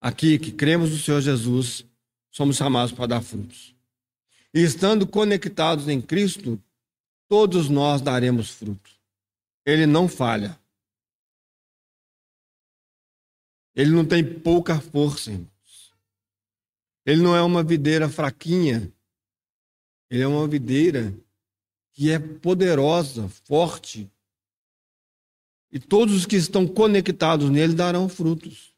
[0.00, 1.84] aqui que cremos no Senhor Jesus,
[2.30, 3.74] somos chamados para dar frutos.
[4.52, 6.60] E estando conectados em Cristo,
[7.28, 8.90] todos nós daremos fruto.
[9.64, 10.58] Ele não falha.
[13.76, 15.94] Ele não tem pouca força, irmãos.
[17.06, 18.92] Ele não é uma videira fraquinha
[20.10, 21.14] ele é uma videira
[21.92, 24.10] que é poderosa, forte.
[25.70, 28.72] E todos os que estão conectados nele darão frutos.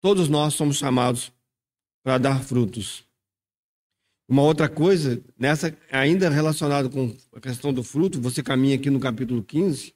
[0.00, 1.32] Todos nós somos chamados
[2.02, 3.04] para dar frutos.
[4.28, 9.00] Uma outra coisa, nessa ainda relacionada com a questão do fruto, você caminha aqui no
[9.00, 9.94] capítulo 15,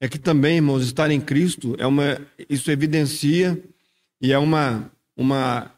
[0.00, 3.60] é que também, irmãos, estar em Cristo é uma isso evidencia
[4.20, 5.74] e é uma uma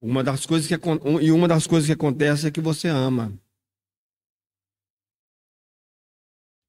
[0.00, 0.74] uma das coisas que
[1.20, 3.32] e uma das coisas que acontece é que você ama.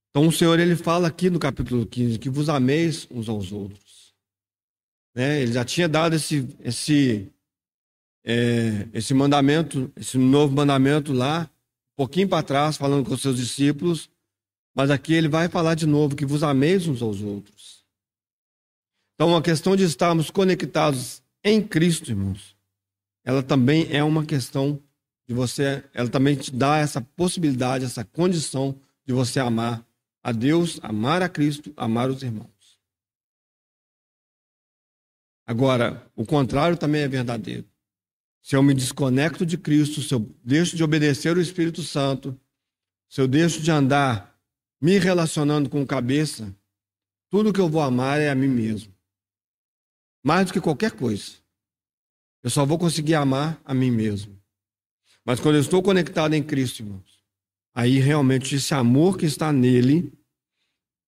[0.09, 4.13] Então o Senhor ele fala aqui no capítulo 15 que vos ameis uns aos outros.
[5.15, 5.41] Né?
[5.41, 7.32] Ele já tinha dado esse esse
[8.23, 11.49] é, esse mandamento, esse novo mandamento lá,
[11.93, 14.09] um pouquinho para trás, falando com os seus discípulos,
[14.75, 17.86] mas aqui ele vai falar de novo que vos ameis uns aos outros.
[19.15, 22.55] Então a questão de estarmos conectados em Cristo, irmãos,
[23.24, 24.82] ela também é uma questão
[25.28, 29.86] de você, ela também te dá essa possibilidade, essa condição de você amar
[30.24, 32.80] a Deus, amar a Cristo, amar os irmãos.
[35.45, 37.65] Agora, o contrário também é verdadeiro.
[38.41, 42.39] Se eu me desconecto de Cristo, se eu deixo de obedecer o Espírito Santo,
[43.09, 44.39] se eu deixo de andar
[44.80, 46.55] me relacionando com cabeça,
[47.30, 48.93] tudo que eu vou amar é a mim mesmo.
[50.24, 51.38] Mais do que qualquer coisa.
[52.43, 54.39] Eu só vou conseguir amar a mim mesmo.
[55.25, 57.23] Mas quando eu estou conectado em Cristo, irmãos,
[57.73, 60.11] aí realmente esse amor que está nele,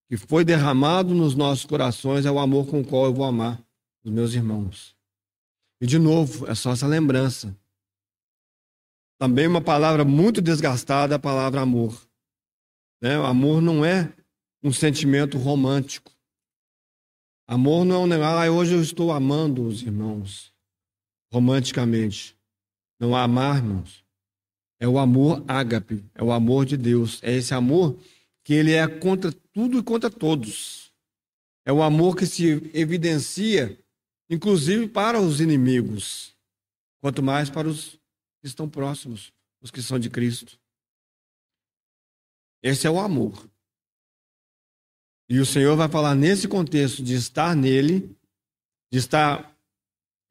[0.09, 3.63] que foi derramado nos nossos corações, é o amor com o qual eu vou amar
[4.03, 4.95] os meus irmãos.
[5.79, 7.57] E de novo, é só essa lembrança.
[9.17, 12.07] Também uma palavra muito desgastada, a palavra amor.
[13.01, 13.17] Né?
[13.17, 14.13] O amor não é
[14.61, 16.11] um sentimento romântico.
[17.47, 20.50] Amor não é um negócio, ah, hoje eu estou amando os irmãos
[21.31, 22.37] romanticamente.
[22.99, 24.03] Não há amar, irmãos.
[24.79, 27.21] É o amor ágape, é o amor de Deus.
[27.23, 27.97] É esse amor
[28.43, 30.91] que ele é contra tudo e contra todos.
[31.65, 33.79] É o amor que se evidencia,
[34.29, 36.35] inclusive para os inimigos,
[36.99, 37.91] quanto mais para os
[38.39, 40.59] que estão próximos, os que são de Cristo.
[42.63, 43.47] Esse é o amor.
[45.29, 48.15] E o Senhor vai falar nesse contexto de estar nele,
[48.91, 49.50] de estar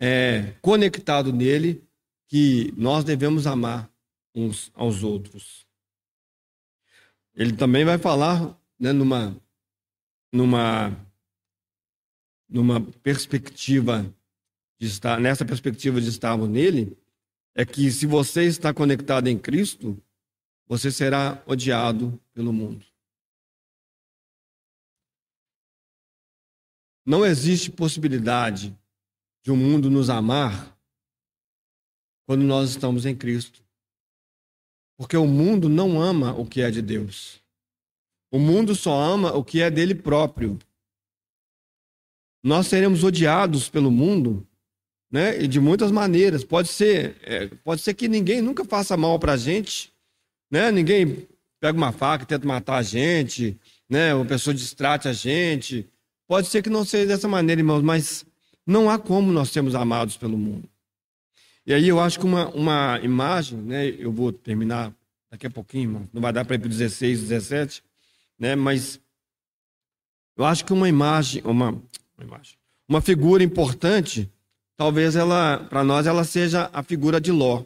[0.01, 1.87] é, conectado nele,
[2.27, 3.91] que nós devemos amar
[4.35, 5.67] uns aos outros.
[7.35, 9.37] Ele também vai falar né, numa,
[10.33, 11.07] numa,
[12.49, 14.13] numa perspectiva
[14.79, 16.97] de estar, nessa perspectiva de estarmos nele,
[17.55, 20.03] é que se você está conectado em Cristo,
[20.67, 22.87] você será odiado pelo mundo.
[27.05, 28.79] Não existe possibilidade
[29.43, 30.77] de um mundo nos amar
[32.27, 33.63] quando nós estamos em Cristo.
[34.97, 37.41] Porque o mundo não ama o que é de Deus.
[38.31, 40.59] O mundo só ama o que é dele próprio.
[42.45, 44.47] Nós seremos odiados pelo mundo,
[45.11, 45.43] né?
[45.43, 46.45] E de muitas maneiras.
[46.45, 49.93] Pode ser, é, pode ser que ninguém nunca faça mal para a gente,
[50.51, 50.71] né?
[50.71, 51.27] Ninguém
[51.59, 54.15] pega uma faca e tenta matar a gente, né?
[54.15, 55.89] Uma pessoa distrate a gente.
[56.29, 58.25] Pode ser que não seja dessa maneira, irmãos, mas
[58.71, 60.69] não há como nós sermos amados pelo mundo.
[61.67, 63.89] E aí eu acho que uma, uma imagem, né?
[63.89, 64.95] Eu vou terminar
[65.29, 66.09] daqui a pouquinho, irmão.
[66.13, 67.83] Não vai dar para ir para 16, 17,
[68.39, 68.55] né?
[68.55, 69.01] Mas
[70.37, 72.57] eu acho que uma imagem, uma, uma imagem,
[72.89, 74.31] uma figura importante,
[74.77, 77.65] talvez ela, para nós, ela seja a figura de Ló.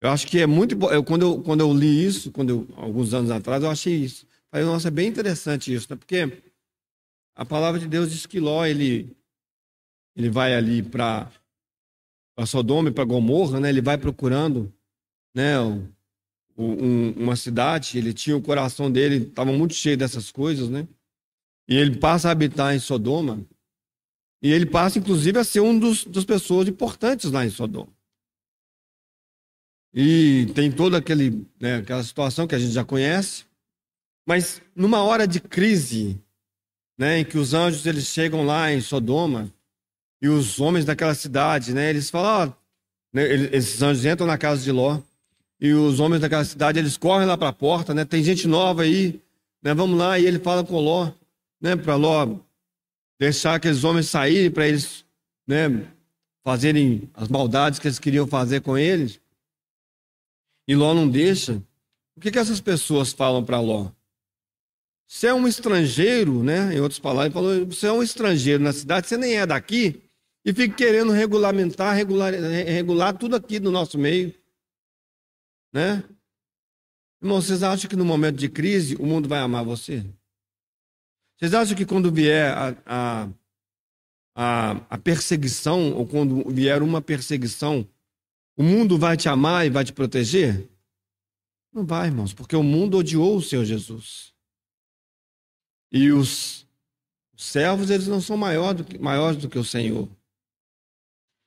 [0.00, 3.12] Eu acho que é muito eu quando eu quando eu li isso, quando eu, alguns
[3.12, 4.24] anos atrás, eu achei isso.
[4.52, 5.96] Falei, nossa, é bem interessante isso, né?
[5.96, 6.42] Porque
[7.34, 9.15] a palavra de Deus diz que Ló ele
[10.16, 11.30] ele vai ali para
[12.46, 13.68] Sodoma e para Gomorra, né?
[13.68, 14.72] Ele vai procurando,
[15.34, 15.60] né?
[16.56, 17.98] Um, uma cidade.
[17.98, 20.88] Ele tinha o coração dele estava muito cheio dessas coisas, né?
[21.68, 23.46] E ele passa a habitar em Sodoma.
[24.42, 27.94] E ele passa, inclusive, a ser um dos das pessoas importantes lá em Sodoma.
[29.92, 33.44] E tem toda aquele, né, aquela situação que a gente já conhece.
[34.26, 36.20] Mas numa hora de crise,
[36.98, 39.52] né, em que os anjos eles chegam lá em Sodoma
[40.20, 42.54] e os homens daquela cidade, né, eles falam,
[43.12, 45.00] né, esses anjos entram na casa de Ló
[45.60, 48.82] e os homens daquela cidade eles correm lá para a porta, né, tem gente nova
[48.82, 49.20] aí,
[49.62, 51.10] né, vamos lá e ele fala com Ló,
[51.60, 52.38] né, para Ló
[53.18, 55.04] deixar aqueles homens saírem para eles,
[55.46, 55.86] né,
[56.44, 59.20] fazerem as maldades que eles queriam fazer com eles.
[60.68, 61.62] E Ló não deixa.
[62.16, 63.90] O que, que essas pessoas falam para Ló?
[65.08, 66.74] Você é um estrangeiro, né?
[66.74, 70.02] Em outras palavras, ele falou: você é um estrangeiro na cidade, você nem é daqui,
[70.46, 74.32] e fica querendo regulamentar, regular, regular tudo aqui do nosso meio.
[75.72, 76.04] Né?
[77.20, 80.06] Irmão, vocês acham que no momento de crise o mundo vai amar você?
[81.36, 83.28] Vocês acham que quando vier a, a,
[84.36, 87.84] a, a perseguição, ou quando vier uma perseguição,
[88.56, 90.70] o mundo vai te amar e vai te proteger?
[91.72, 94.32] Não vai, irmãos, porque o mundo odiou o Senhor Jesus.
[95.90, 96.64] E os
[97.36, 98.38] servos, eles não são
[98.76, 100.08] do que, maiores do que o Senhor.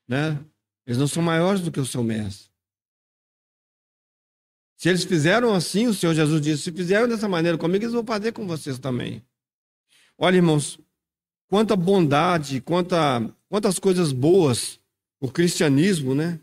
[0.10, 0.44] Né?
[0.88, 2.50] Eles não são maiores do que o seu mestre.
[4.76, 8.04] Se eles fizeram assim, o Senhor Jesus disse: se fizeram dessa maneira comigo, eles vão
[8.04, 9.24] fazer com vocês também.
[10.18, 10.80] Olha, irmãos,
[11.48, 14.80] quanta bondade, quanta, quantas coisas boas
[15.22, 16.40] o cristianismo, né?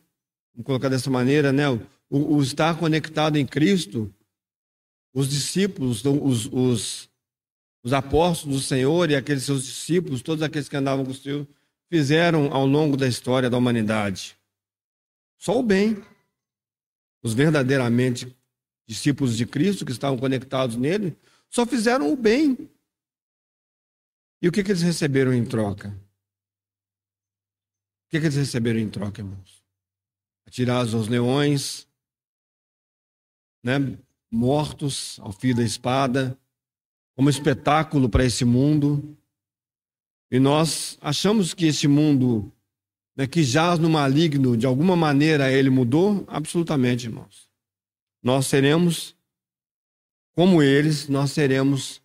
[0.55, 1.69] vamos colocar dessa maneira, né?
[1.69, 4.13] O, o estar conectado em Cristo,
[5.13, 7.11] os discípulos, os, os,
[7.83, 11.49] os apóstolos do Senhor e aqueles seus discípulos, todos aqueles que andavam com o Senhor,
[11.89, 14.39] fizeram ao longo da história da humanidade?
[15.39, 16.03] Só o bem.
[17.23, 18.37] Os verdadeiramente
[18.87, 21.17] discípulos de Cristo, que estavam conectados nele,
[21.49, 22.71] só fizeram o bem.
[24.41, 25.95] E o que, que eles receberam em troca?
[28.17, 29.63] que, que eles receberam em troca, irmãos?
[30.47, 31.87] Atirados aos leões,
[33.63, 33.99] né?
[34.31, 36.39] mortos ao fio da espada,
[37.15, 39.17] como espetáculo para esse mundo.
[40.31, 42.53] E nós achamos que esse mundo
[43.17, 46.25] né, que jaz no maligno, de alguma maneira ele mudou?
[46.29, 47.49] Absolutamente, irmãos.
[48.23, 49.17] Nós seremos
[50.33, 52.03] como eles, nós seremos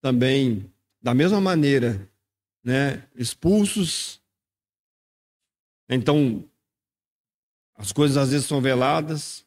[0.00, 0.70] também,
[1.02, 2.08] da mesma maneira,
[2.62, 4.22] né, expulsos.
[5.88, 6.48] Então,
[7.74, 9.44] as coisas às vezes são veladas.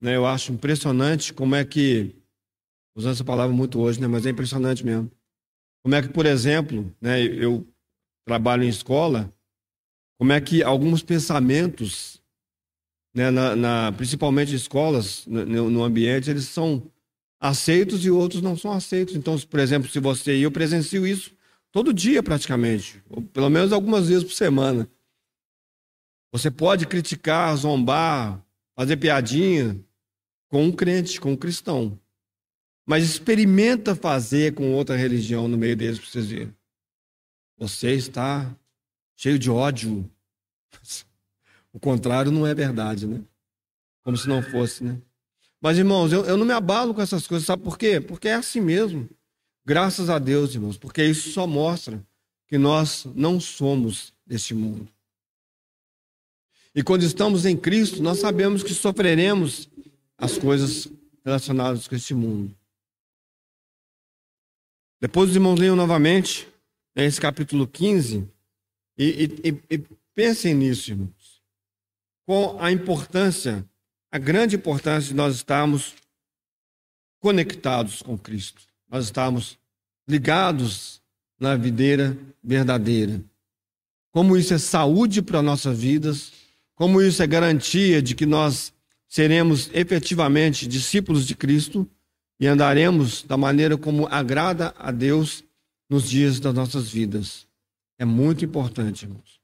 [0.00, 2.16] Né, eu acho impressionante como é que,
[2.94, 5.10] usando essa palavra muito hoje, né, mas é impressionante mesmo.
[5.82, 7.66] Como é que, por exemplo, né, eu
[8.24, 9.32] trabalho em escola,
[10.18, 12.22] como é que alguns pensamentos,
[13.14, 16.88] né, na, na, principalmente escolas, no, no, ambiente, eles são
[17.40, 19.16] aceitos e outros não são aceitos.
[19.16, 21.34] Então, por exemplo, se você e eu presencio isso
[21.72, 24.88] todo dia praticamente, ou pelo menos algumas vezes por semana.
[26.30, 28.42] Você pode criticar, zombar,
[28.76, 29.78] fazer piadinha
[30.48, 31.98] com um crente, com um cristão.
[32.86, 36.54] Mas experimenta fazer com outra religião no meio deles para vocês verem.
[37.56, 38.54] Você está
[39.16, 40.08] cheio de ódio.
[41.74, 43.22] O contrário não é verdade, né?
[44.04, 45.00] Como se não fosse, né?
[45.58, 47.98] Mas, irmãos, eu, eu não me abalo com essas coisas, sabe por quê?
[47.98, 49.08] Porque é assim mesmo.
[49.64, 52.04] Graças a Deus, irmãos, porque isso só mostra
[52.46, 54.86] que nós não somos deste mundo.
[56.74, 59.68] E quando estamos em Cristo, nós sabemos que sofreremos
[60.18, 60.88] as coisas
[61.24, 62.54] relacionadas com este mundo.
[65.02, 66.46] Depois os irmãos leiam novamente
[66.94, 68.24] esse capítulo 15
[68.96, 69.04] e,
[69.42, 69.78] e, e
[70.14, 71.42] pensem nisso, irmãos.
[72.24, 73.68] Com a importância
[74.12, 75.94] a grande importância de nós estarmos
[77.18, 79.58] conectados com Cristo, nós estarmos
[80.06, 81.02] ligados
[81.40, 83.20] na videira verdadeira.
[84.12, 86.32] Como isso é saúde para nossas vidas,
[86.76, 88.72] como isso é garantia de que nós
[89.08, 91.90] seremos efetivamente discípulos de Cristo
[92.42, 95.44] e andaremos da maneira como agrada a Deus
[95.88, 97.46] nos dias das nossas vidas.
[97.96, 99.40] É muito importante, irmãos.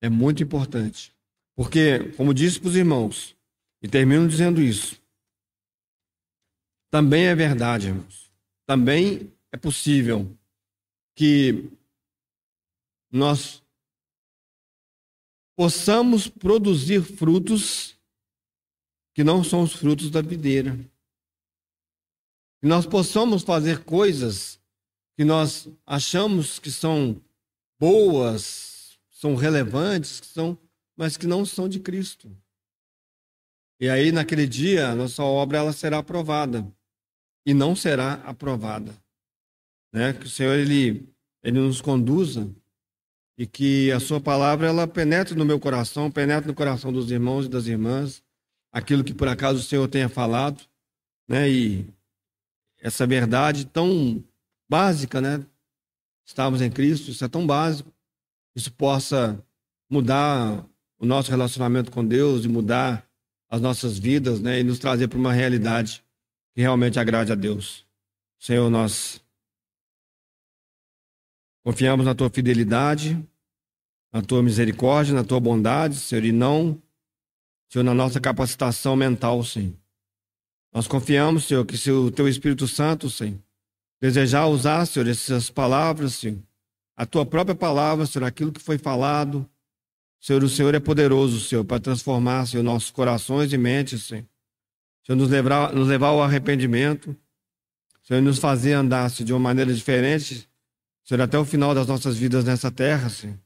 [0.00, 1.14] É muito importante.
[1.54, 3.36] Porque, como disse para os irmãos,
[3.82, 4.98] e termino dizendo isso.
[6.90, 8.32] Também é verdade, irmãos.
[8.66, 10.34] Também é possível
[11.14, 11.70] que
[13.10, 13.62] nós
[15.54, 17.94] possamos produzir frutos
[19.14, 20.78] que não são os frutos da videira.
[22.62, 24.58] Que nós possamos fazer coisas
[25.16, 27.20] que nós achamos que são
[27.78, 30.56] boas, são relevantes, que são,
[30.96, 32.30] mas que não são de Cristo.
[33.80, 36.64] E aí, naquele dia, a nossa obra ela será aprovada.
[37.44, 38.94] E não será aprovada.
[39.92, 40.12] Né?
[40.12, 41.04] Que o Senhor ele,
[41.42, 42.48] ele nos conduza
[43.36, 47.46] e que a sua palavra ela penetre no meu coração, penetre no coração dos irmãos
[47.46, 48.22] e das irmãs,
[48.70, 50.62] aquilo que por acaso o Senhor tenha falado,
[51.28, 51.50] né?
[51.50, 51.92] E
[52.82, 54.22] essa verdade tão
[54.68, 55.46] básica, né?
[56.26, 57.92] Estamos em Cristo, isso é tão básico,
[58.56, 59.42] isso possa
[59.88, 60.66] mudar
[60.98, 63.08] o nosso relacionamento com Deus e mudar
[63.48, 66.02] as nossas vidas né, e nos trazer para uma realidade
[66.54, 67.86] que realmente agrade a Deus.
[68.38, 69.22] Senhor, nós
[71.62, 73.22] confiamos na tua fidelidade,
[74.12, 76.80] na tua misericórdia, na tua bondade, Senhor, e não,
[77.68, 79.81] Senhor, na nossa capacitação mental, Senhor.
[80.72, 83.38] Nós confiamos, Senhor, que se o teu Espírito Santo, Senhor,
[84.00, 86.38] desejar usar, Senhor, essas palavras, Senhor,
[86.96, 89.48] a tua própria palavra, Senhor, aquilo que foi falado,
[90.20, 94.24] Senhor, o Senhor é poderoso, Senhor, para transformar, Senhor, nossos corações e mentes, Senhor.
[95.04, 97.14] Senhor, nos levar, nos levar ao arrependimento.
[98.04, 100.48] Senhor, nos fazer andar, Senhor, de uma maneira diferente,
[101.04, 103.38] Senhor, até o final das nossas vidas nessa terra, Senhor.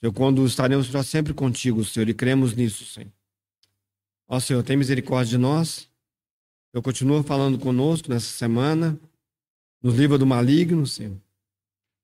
[0.00, 3.12] Senhor, quando estaremos para sempre contigo, Senhor, e cremos nisso, Senhor.
[4.28, 5.88] Ó Senhor, tem misericórdia de nós.
[6.76, 9.00] Eu continuo falando conosco nessa semana.
[9.82, 11.16] Nos livra do maligno, Senhor.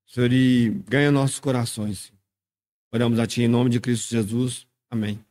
[0.07, 2.11] Senhor, e ganha nossos corações.
[2.91, 4.67] Oramos a Ti em nome de Cristo Jesus.
[4.91, 5.23] Amém.